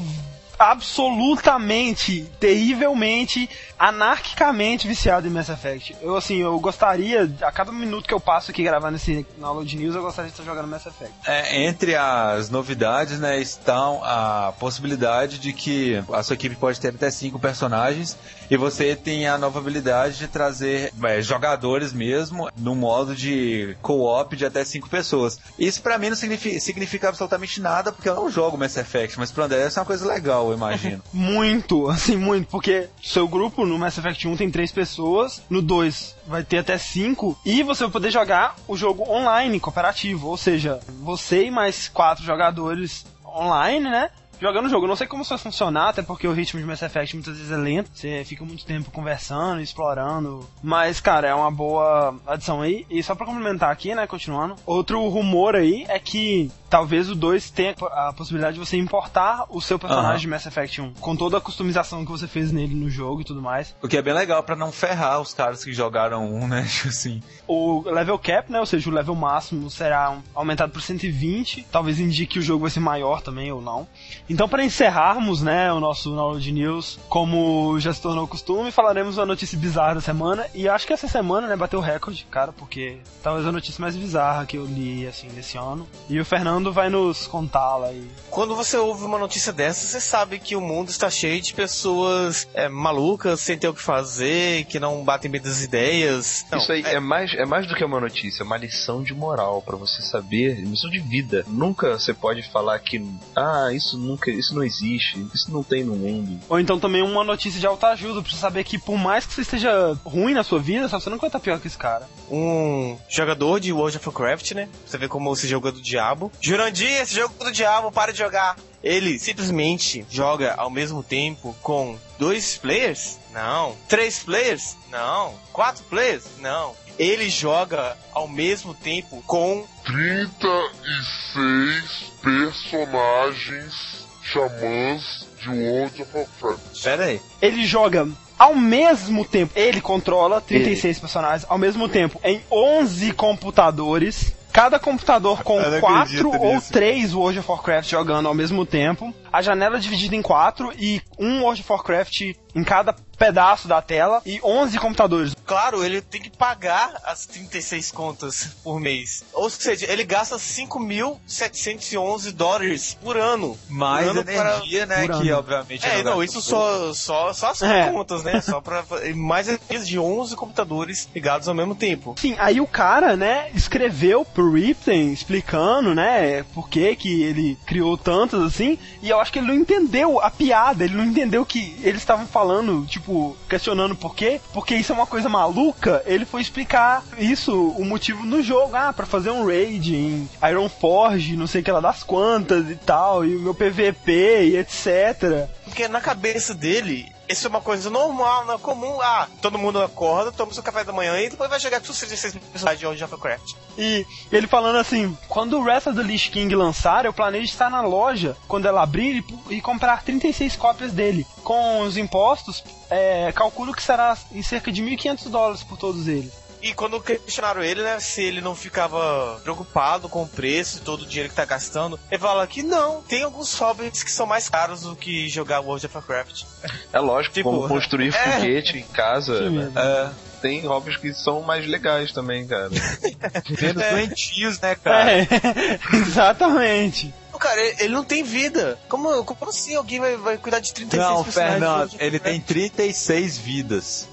absolutamente, 0.58 2.30
terrivelmente, 2.38 3.48
anarquicamente 3.78 4.86
viciado 4.86 5.26
em 5.26 5.30
Mass 5.30 5.48
Effect. 5.48 5.96
Eu, 6.00 6.16
assim, 6.16 6.36
eu 6.36 6.58
gostaria, 6.58 7.30
a 7.42 7.52
cada 7.52 7.72
minuto 7.72 8.06
que 8.06 8.14
eu 8.14 8.20
passo 8.20 8.50
aqui 8.50 8.62
gravando 8.62 8.96
esse 8.96 9.26
Download 9.36 9.76
News, 9.76 9.94
eu 9.94 10.02
gostaria 10.02 10.30
de 10.30 10.34
estar 10.34 10.44
jogando 10.44 10.68
Mass 10.68 10.86
Effect. 10.86 11.12
É, 11.26 11.64
entre 11.64 11.96
as 11.96 12.50
novidades, 12.50 13.18
né, 13.18 13.38
estão 13.40 14.02
a 14.04 14.52
possibilidade 14.58 15.38
de 15.38 15.52
que 15.52 16.02
a 16.12 16.22
sua 16.22 16.34
equipe 16.34 16.54
pode 16.56 16.80
ter 16.80 16.88
até 16.88 17.10
cinco 17.10 17.38
personagens 17.38 18.16
e 18.54 18.56
você 18.56 18.94
tem 18.94 19.26
a 19.26 19.36
nova 19.36 19.58
habilidade 19.58 20.16
de 20.16 20.28
trazer 20.28 20.92
é, 21.02 21.20
jogadores 21.20 21.92
mesmo 21.92 22.48
no 22.56 22.76
modo 22.76 23.14
de 23.14 23.76
co-op 23.82 24.36
de 24.36 24.46
até 24.46 24.64
cinco 24.64 24.88
pessoas. 24.88 25.40
Isso 25.58 25.82
pra 25.82 25.98
mim 25.98 26.10
não 26.10 26.16
significa, 26.16 26.60
significa 26.60 27.08
absolutamente 27.08 27.60
nada 27.60 27.90
porque 27.90 28.08
eu 28.08 28.14
não 28.14 28.30
jogo 28.30 28.56
Mass 28.56 28.76
Effect, 28.76 29.18
mas 29.18 29.32
pro 29.32 29.42
André 29.42 29.58
deve 29.58 29.70
ser 29.70 29.80
uma 29.80 29.86
coisa 29.86 30.06
legal, 30.06 30.48
eu 30.48 30.56
imagino. 30.56 31.02
Muito, 31.12 31.88
assim, 31.90 32.16
muito, 32.16 32.48
porque 32.48 32.88
seu 33.02 33.26
grupo 33.26 33.66
no 33.66 33.78
Mass 33.78 33.98
Effect 33.98 34.28
1 34.28 34.36
tem 34.36 34.50
três 34.50 34.70
pessoas, 34.70 35.42
no 35.50 35.60
2 35.60 36.14
vai 36.26 36.44
ter 36.44 36.58
até 36.58 36.78
cinco, 36.78 37.36
e 37.44 37.62
você 37.62 37.84
vai 37.84 37.92
poder 37.92 38.10
jogar 38.10 38.54
o 38.68 38.76
jogo 38.76 39.02
online, 39.10 39.58
cooperativo, 39.58 40.28
ou 40.28 40.36
seja, 40.36 40.80
você 41.02 41.46
e 41.46 41.50
mais 41.50 41.88
quatro 41.88 42.24
jogadores 42.24 43.04
online, 43.26 43.90
né? 43.90 44.10
Jogando 44.40 44.66
o 44.66 44.68
jogo. 44.68 44.86
Não 44.86 44.96
sei 44.96 45.06
como 45.06 45.22
isso 45.22 45.30
vai 45.30 45.38
funcionar, 45.38 45.90
até 45.90 46.02
porque 46.02 46.26
o 46.26 46.32
ritmo 46.32 46.60
de 46.60 46.66
Mass 46.66 46.82
Effect 46.82 47.16
muitas 47.16 47.36
vezes 47.36 47.52
é 47.52 47.56
lento. 47.56 47.90
Você 47.92 48.24
fica 48.24 48.44
muito 48.44 48.64
tempo 48.64 48.90
conversando, 48.90 49.60
explorando. 49.60 50.48
Mas, 50.62 51.00
cara, 51.00 51.28
é 51.28 51.34
uma 51.34 51.50
boa 51.50 52.16
adição 52.26 52.62
aí. 52.62 52.86
E 52.90 53.02
só 53.02 53.14
pra 53.14 53.26
complementar 53.26 53.70
aqui, 53.70 53.94
né, 53.94 54.06
continuando. 54.06 54.56
Outro 54.66 55.06
rumor 55.08 55.54
aí 55.54 55.84
é 55.88 55.98
que 55.98 56.50
talvez 56.74 57.08
o 57.08 57.14
2 57.14 57.50
tenha 57.50 57.72
a 57.92 58.12
possibilidade 58.12 58.54
de 58.54 58.58
você 58.58 58.76
importar 58.76 59.44
o 59.48 59.60
seu 59.60 59.78
personagem 59.78 60.10
Aham. 60.10 60.18
de 60.18 60.26
Mass 60.26 60.44
Effect 60.46 60.80
1. 60.80 60.94
Com 60.94 61.14
toda 61.14 61.38
a 61.38 61.40
customização 61.40 62.04
que 62.04 62.10
você 62.10 62.26
fez 62.26 62.50
nele 62.50 62.74
no 62.74 62.90
jogo 62.90 63.20
e 63.20 63.24
tudo 63.24 63.40
mais. 63.40 63.76
O 63.80 63.86
que 63.86 63.96
é 63.96 64.02
bem 64.02 64.12
legal 64.12 64.42
pra 64.42 64.56
não 64.56 64.72
ferrar 64.72 65.20
os 65.20 65.32
caras 65.32 65.62
que 65.62 65.72
jogaram 65.72 66.26
um, 66.34 66.48
né? 66.48 66.66
Tipo 66.68 66.88
assim. 66.88 67.22
O 67.46 67.84
level 67.88 68.18
cap, 68.18 68.50
né, 68.50 68.58
ou 68.58 68.66
seja, 68.66 68.90
o 68.90 68.92
level 68.92 69.14
máximo 69.14 69.70
será 69.70 70.10
um- 70.10 70.22
aumentado 70.34 70.72
por 70.72 70.82
120. 70.82 71.64
Talvez 71.70 72.00
indique 72.00 72.32
que 72.32 72.38
o 72.40 72.42
jogo 72.42 72.62
vai 72.62 72.70
ser 72.70 72.80
maior 72.80 73.20
também 73.20 73.52
ou 73.52 73.60
não. 73.62 73.86
Então, 74.28 74.48
para 74.48 74.64
encerrarmos, 74.64 75.42
né, 75.42 75.72
o 75.72 75.78
nosso 75.78 76.10
Knowledge 76.10 76.50
News, 76.50 76.98
como 77.08 77.78
já 77.78 77.92
se 77.94 78.02
tornou 78.02 78.26
costume, 78.26 78.72
falaremos 78.72 79.16
uma 79.16 79.26
notícia 79.26 79.56
bizarra 79.56 79.94
da 79.94 80.00
semana. 80.00 80.44
E 80.52 80.68
acho 80.68 80.88
que 80.88 80.92
essa 80.92 81.06
semana, 81.06 81.46
né, 81.46 81.54
bateu 81.54 81.78
o 81.78 81.82
recorde, 81.82 82.26
cara, 82.28 82.52
porque 82.52 82.98
talvez 83.22 83.46
a 83.46 83.52
notícia 83.52 83.80
mais 83.80 83.94
bizarra 83.94 84.44
que 84.44 84.56
eu 84.56 84.64
li, 84.66 85.06
assim, 85.06 85.28
desse 85.28 85.56
ano. 85.56 85.86
E 86.10 86.18
o 86.18 86.24
Fernando 86.24 86.63
vai 86.72 86.88
nos 86.88 87.26
contá-la 87.26 87.88
aí. 87.88 88.08
Quando 88.30 88.54
você 88.54 88.76
ouve 88.76 89.04
uma 89.04 89.18
notícia 89.18 89.52
dessa, 89.52 89.86
você 89.86 90.00
sabe 90.00 90.38
que 90.38 90.56
o 90.56 90.60
mundo 90.60 90.88
está 90.88 91.08
cheio 91.10 91.40
de 91.40 91.54
pessoas 91.54 92.48
é, 92.54 92.68
malucas, 92.68 93.40
sem 93.40 93.56
ter 93.56 93.68
o 93.68 93.74
que 93.74 93.82
fazer, 93.82 94.64
que 94.64 94.80
não 94.80 95.04
batem 95.04 95.30
bem 95.30 95.40
das 95.40 95.62
ideias. 95.62 96.44
Não, 96.50 96.58
Isso 96.58 96.72
aí 96.72 96.82
é... 96.82 97.00
mais, 97.00 97.32
é 97.34 97.44
mais 97.44 97.66
do 97.66 97.74
que 97.74 97.84
uma 97.84 98.00
notícia, 98.00 98.42
é 98.42 98.46
uma 98.46 98.56
lição 98.56 99.02
de 99.02 99.14
moral 99.14 99.62
pra 99.62 99.76
você 99.76 100.02
saber, 100.02 100.60
lição 100.60 100.90
de 100.90 100.98
vida. 100.98 101.44
Nunca 101.46 101.98
você 101.98 102.12
pode 102.12 102.42
falar 102.50 102.78
que 102.78 103.04
ah, 103.36 103.70
isso 103.72 103.96
nunca, 103.96 104.30
isso 104.30 104.54
não 104.54 104.62
existe, 104.62 105.26
isso 105.34 105.52
não 105.52 105.62
tem 105.62 105.84
no 105.84 105.94
mundo. 105.94 106.40
Ou 106.48 106.58
então 106.58 106.78
também 106.78 107.02
uma 107.02 107.24
notícia 107.24 107.60
de 107.60 107.66
autoajuda, 107.66 108.22
pra 108.22 108.30
você 108.30 108.36
saber 108.36 108.64
que 108.64 108.78
por 108.78 108.96
mais 108.96 109.26
que 109.26 109.34
você 109.34 109.42
esteja 109.42 109.96
ruim 110.04 110.34
na 110.34 110.42
sua 110.42 110.58
vida, 110.58 110.88
sabe, 110.88 111.02
você 111.02 111.10
nunca 111.10 111.22
vai 111.22 111.28
estar 111.28 111.40
pior 111.40 111.60
que 111.60 111.66
esse 111.66 111.78
cara. 111.78 112.08
um 112.30 112.96
jogador 113.08 113.60
de 113.60 113.72
World 113.72 113.96
of 113.96 114.08
Warcraft, 114.08 114.52
né? 114.52 114.68
Você 114.86 114.98
vê 114.98 115.08
como 115.08 115.32
esse 115.32 115.46
jogo 115.46 115.68
é 115.68 115.72
do 115.72 115.80
diabo. 115.80 116.30
Jurandir, 116.44 117.00
esse 117.00 117.14
jogo 117.14 117.32
é 117.40 117.44
do 117.44 117.52
diabo, 117.52 117.90
para 117.90 118.12
de 118.12 118.18
jogar. 118.18 118.54
Ele 118.82 119.18
simplesmente 119.18 120.04
joga 120.10 120.52
ao 120.58 120.68
mesmo 120.68 121.02
tempo 121.02 121.56
com 121.62 121.98
dois 122.18 122.58
players? 122.58 123.18
Não. 123.32 123.74
Três 123.88 124.18
players? 124.18 124.76
Não. 124.90 125.32
Quatro 125.54 125.82
players? 125.84 126.24
Não. 126.40 126.76
Ele 126.98 127.30
joga 127.30 127.96
ao 128.12 128.28
mesmo 128.28 128.74
tempo 128.74 129.24
com 129.26 129.64
36 129.86 132.12
personagens 132.22 134.06
xamãs 134.22 135.26
de 135.40 135.48
World 135.48 136.02
of 136.02 136.10
Warcraft. 136.14 136.82
Pera 136.82 137.04
aí. 137.06 137.22
ele 137.40 137.64
joga 137.64 138.06
ao 138.38 138.54
mesmo 138.54 139.24
tempo, 139.24 139.50
ele 139.56 139.80
controla 139.80 140.42
36 140.42 140.98
personagens 140.98 141.46
ao 141.48 141.56
mesmo 141.56 141.88
tempo 141.88 142.20
em 142.22 142.42
11 142.50 143.12
computadores. 143.12 144.34
Cada 144.54 144.78
computador 144.78 145.42
com 145.42 145.60
Eu 145.60 145.68
não 145.68 145.80
4 145.80 145.98
acredito 145.98 146.28
ou 146.28 146.54
nisso. 146.54 146.72
3 146.72 147.12
World 147.12 147.40
of 147.40 147.50
Warcraft 147.50 147.90
jogando 147.90 148.28
ao 148.28 148.34
mesmo 148.34 148.64
tempo. 148.64 149.12
A 149.32 149.42
janela 149.42 149.78
é 149.78 149.80
dividida 149.80 150.14
em 150.14 150.22
4 150.22 150.72
e 150.78 151.02
um 151.18 151.42
World 151.42 151.60
of 151.60 151.72
Warcraft 151.72 152.34
em 152.54 152.62
cada 152.64 152.94
pedaço 153.16 153.68
da 153.68 153.80
tela 153.80 154.20
e 154.26 154.40
11 154.42 154.76
computadores. 154.78 155.34
Claro, 155.46 155.84
ele 155.84 156.00
tem 156.00 156.20
que 156.20 156.30
pagar 156.30 156.94
as 157.04 157.24
36 157.26 157.92
contas 157.92 158.48
por 158.62 158.80
mês. 158.80 159.22
Ou 159.32 159.48
seja, 159.48 159.86
ele 159.90 160.04
gasta 160.04 160.36
5.711 160.36 162.32
dólares 162.32 162.96
por 163.00 163.16
ano. 163.16 163.56
Mais 163.68 164.06
Por 164.08 164.10
ano 164.18 164.24
para- 164.24 164.56
energia, 164.56 164.86
né? 164.86 165.06
por 165.06 165.20
Que 165.22 165.28
ano. 165.28 165.38
obviamente 165.38 165.86
É, 165.86 165.98
jogar 165.98 166.10
não, 166.10 166.22
isso 166.24 166.40
só, 166.40 166.92
só, 166.92 167.32
só 167.32 167.50
as 167.50 167.62
É. 167.62 167.90
contas, 167.90 168.22
né? 168.24 168.40
Só 168.40 168.60
pra. 168.60 168.84
Mais 169.14 169.46
de 169.86 169.98
11 169.98 170.34
computadores 170.36 171.08
ligados 171.14 171.48
ao 171.48 171.54
mesmo 171.54 171.74
tempo. 171.74 172.14
Sim, 172.18 172.34
aí 172.38 172.60
o 172.60 172.66
cara, 172.66 173.16
né, 173.16 173.50
escreveu 173.54 174.24
pro 174.24 174.52
Ripton 174.52 175.12
explicando, 175.12 175.94
né, 175.94 176.42
por 176.54 176.68
que 176.68 176.96
que 176.96 177.22
ele 177.22 177.56
criou 177.66 177.96
tantas 177.96 178.42
assim, 178.42 178.78
e 179.02 179.08
eu 179.10 179.20
acho 179.20 179.32
que 179.32 179.38
ele 179.38 179.46
não 179.48 179.54
entendeu 179.54 180.20
a 180.20 180.30
piada, 180.30 180.84
ele 180.84 180.94
não 180.96 181.04
entendeu 181.04 181.44
que 181.46 181.76
eles 181.82 182.00
estavam 182.00 182.26
falando, 182.26 182.43
tipo, 182.86 183.36
questionando 183.48 183.94
por 183.94 184.14
quê, 184.14 184.40
porque 184.52 184.74
isso 184.74 184.92
é 184.92 184.94
uma 184.94 185.06
coisa 185.06 185.28
maluca, 185.28 186.02
ele 186.06 186.24
foi 186.24 186.40
explicar 186.40 187.02
isso, 187.18 187.68
o 187.70 187.84
motivo 187.84 188.24
no 188.24 188.42
jogo, 188.42 188.74
ah, 188.74 188.92
pra 188.92 189.06
fazer 189.06 189.30
um 189.30 189.46
raid 189.46 189.94
em 189.94 190.28
Iron 190.48 190.68
Forge, 190.68 191.36
não 191.36 191.46
sei 191.46 191.60
o 191.60 191.64
que 191.64 191.70
lá 191.70 191.80
das 191.80 192.02
quantas 192.02 192.68
e 192.70 192.76
tal, 192.76 193.24
e 193.24 193.36
o 193.36 193.40
meu 193.40 193.54
PVP 193.54 194.50
e 194.50 194.56
etc. 194.56 195.48
Porque 195.64 195.88
na 195.88 196.00
cabeça 196.00 196.54
dele, 196.54 197.13
isso 197.28 197.46
é 197.46 197.50
uma 197.50 197.60
coisa 197.60 197.88
normal, 197.90 198.44
não 198.44 198.54
é 198.54 198.58
comum. 198.58 199.00
Ah, 199.00 199.28
todo 199.40 199.58
mundo 199.58 199.82
acorda, 199.82 200.32
toma 200.32 200.52
seu 200.52 200.62
café 200.62 200.84
da 200.84 200.92
manhã 200.92 201.18
e 201.20 201.30
depois 201.30 201.48
vai 201.48 201.58
jogar 201.58 201.80
com 201.80 201.86
seus 201.86 201.98
36 201.98 202.34
personagens 202.52 202.78
de 202.78 202.86
World 202.86 203.04
of 203.04 203.12
Warcraft. 203.14 203.54
E 203.78 204.06
ele 204.30 204.46
falando 204.46 204.76
assim: 204.76 205.16
quando 205.28 205.58
o 205.58 205.62
Wrath 205.62 205.86
of 205.86 205.96
the 205.96 206.02
Lich 206.02 206.30
King 206.30 206.54
lançar, 206.54 207.04
eu 207.04 207.12
planejo 207.12 207.44
estar 207.44 207.70
na 207.70 207.80
loja 207.80 208.36
quando 208.46 208.66
ela 208.66 208.82
abrir 208.82 209.24
e, 209.48 209.56
e 209.56 209.60
comprar 209.60 210.02
36 210.02 210.56
cópias 210.56 210.92
dele. 210.92 211.26
Com 211.42 211.80
os 211.80 211.96
impostos, 211.96 212.62
é, 212.90 213.32
calculo 213.32 213.74
que 213.74 213.82
será 213.82 214.16
em 214.32 214.42
cerca 214.42 214.70
de 214.70 214.82
1.500 214.82 215.28
dólares 215.28 215.62
por 215.62 215.78
todos 215.78 216.06
eles. 216.08 216.43
E 216.64 216.72
quando 216.72 216.98
questionaram 216.98 217.62
ele, 217.62 217.82
né, 217.82 218.00
se 218.00 218.22
ele 218.22 218.40
não 218.40 218.54
ficava 218.54 219.38
preocupado 219.42 220.08
com 220.08 220.22
o 220.22 220.26
preço 220.26 220.78
e 220.78 220.80
todo 220.80 221.02
o 221.02 221.06
dinheiro 221.06 221.28
que 221.28 221.36
tá 221.36 221.44
gastando, 221.44 222.00
ele 222.10 222.18
fala 222.18 222.46
que 222.46 222.62
não, 222.62 223.02
tem 223.02 223.22
alguns 223.22 223.54
hobbies 223.58 224.02
que 224.02 224.10
são 224.10 224.24
mais 224.24 224.48
caros 224.48 224.80
do 224.80 224.96
que 224.96 225.28
jogar 225.28 225.60
World 225.60 225.84
of 225.84 225.94
Warcraft. 225.94 226.44
É 226.90 226.98
lógico, 226.98 227.34
Tipo, 227.34 227.50
como 227.50 227.68
construir 227.68 228.14
é. 228.14 228.32
foguete 228.32 228.78
em 228.78 228.82
casa, 228.84 229.50
né? 229.50 229.70
É, 229.76 230.10
tem 230.40 230.66
hobbies 230.66 230.96
que 230.96 231.12
são 231.12 231.42
mais 231.42 231.66
legais 231.66 232.12
também, 232.12 232.46
cara. 232.46 232.70
menos 233.60 233.84
doentios, 233.90 234.58
né, 234.58 234.74
cara? 234.74 235.12
É, 235.12 235.28
exatamente. 235.92 237.12
Cara, 237.38 237.60
ele, 237.60 237.92
não 237.92 238.04
tem 238.04 238.22
vida. 238.22 238.78
Como, 238.88 239.22
como 239.22 239.50
assim 239.50 239.74
alguém 239.74 240.00
vai, 240.00 240.16
vai 240.16 240.38
cuidar 240.38 240.60
de 240.60 240.72
36 240.72 241.10
Não, 241.10 241.24
Fernando, 241.24 241.90
ele 241.98 242.18
tem 242.18 242.34
Warcraft? 242.34 242.46
36 242.46 243.36
vidas. 243.36 244.08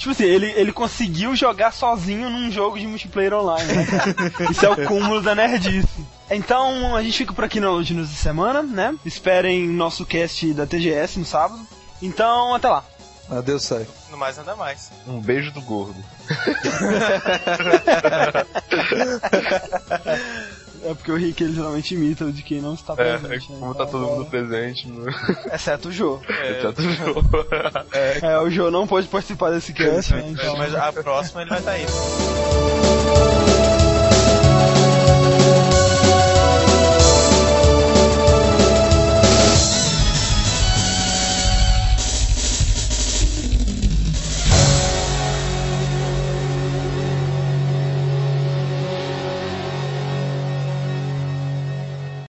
Tipo 0.00 0.12
assim, 0.12 0.24
ele, 0.24 0.50
ele 0.52 0.72
conseguiu 0.72 1.36
jogar 1.36 1.72
sozinho 1.72 2.30
num 2.30 2.50
jogo 2.50 2.78
de 2.78 2.86
multiplayer 2.86 3.34
online, 3.34 3.70
né, 3.70 3.84
cara? 3.84 4.14
Isso 4.50 4.64
é 4.64 4.70
o 4.70 4.86
cúmulo 4.86 5.20
da 5.20 5.34
nerdice. 5.34 6.06
Então, 6.30 6.96
a 6.96 7.02
gente 7.02 7.18
fica 7.18 7.34
por 7.34 7.44
aqui 7.44 7.60
no 7.60 7.70
Load 7.70 7.92
News 7.92 8.08
de 8.08 8.16
semana, 8.16 8.62
né? 8.62 8.94
Esperem 9.04 9.68
nosso 9.68 10.06
cast 10.06 10.54
da 10.54 10.66
TGS 10.66 11.18
no 11.18 11.26
sábado. 11.26 11.60
Então, 12.00 12.54
até 12.54 12.70
lá. 12.70 12.82
Adeus, 13.30 13.62
sai. 13.62 13.86
No 14.10 14.16
mais, 14.16 14.38
nada 14.38 14.56
mais. 14.56 14.90
Um 15.06 15.20
beijo 15.20 15.52
do 15.52 15.60
gordo. 15.60 16.02
É 20.82 20.94
porque 20.94 21.12
o 21.12 21.16
Rick 21.16 21.42
ele 21.42 21.54
geralmente 21.54 21.94
imita 21.94 22.24
o 22.24 22.32
de 22.32 22.42
quem 22.42 22.60
não 22.60 22.74
está 22.74 22.94
É, 22.96 23.18
presente. 23.18 23.52
né? 23.52 23.58
como 23.60 23.74
tá 23.74 23.86
todo 23.86 24.06
mundo 24.06 24.24
presente, 24.26 24.88
no... 24.88 25.06
Exceto 25.52 25.88
o 25.88 25.92
Jô. 25.92 26.20
exceto 26.48 26.80
o 26.80 26.92
jogo. 26.92 27.22
É, 28.22 28.38
o 28.38 28.50
Jô 28.50 28.70
não 28.70 28.86
pôde 28.86 29.06
participar 29.08 29.50
desse 29.50 29.72
cast, 29.72 30.14
né? 30.14 30.24
Então... 30.28 30.56
Mas 30.56 30.74
a 30.74 30.92
próxima 30.92 31.42
ele 31.42 31.50
vai 31.50 31.58
estar 31.58 31.72
aí. 31.72 31.86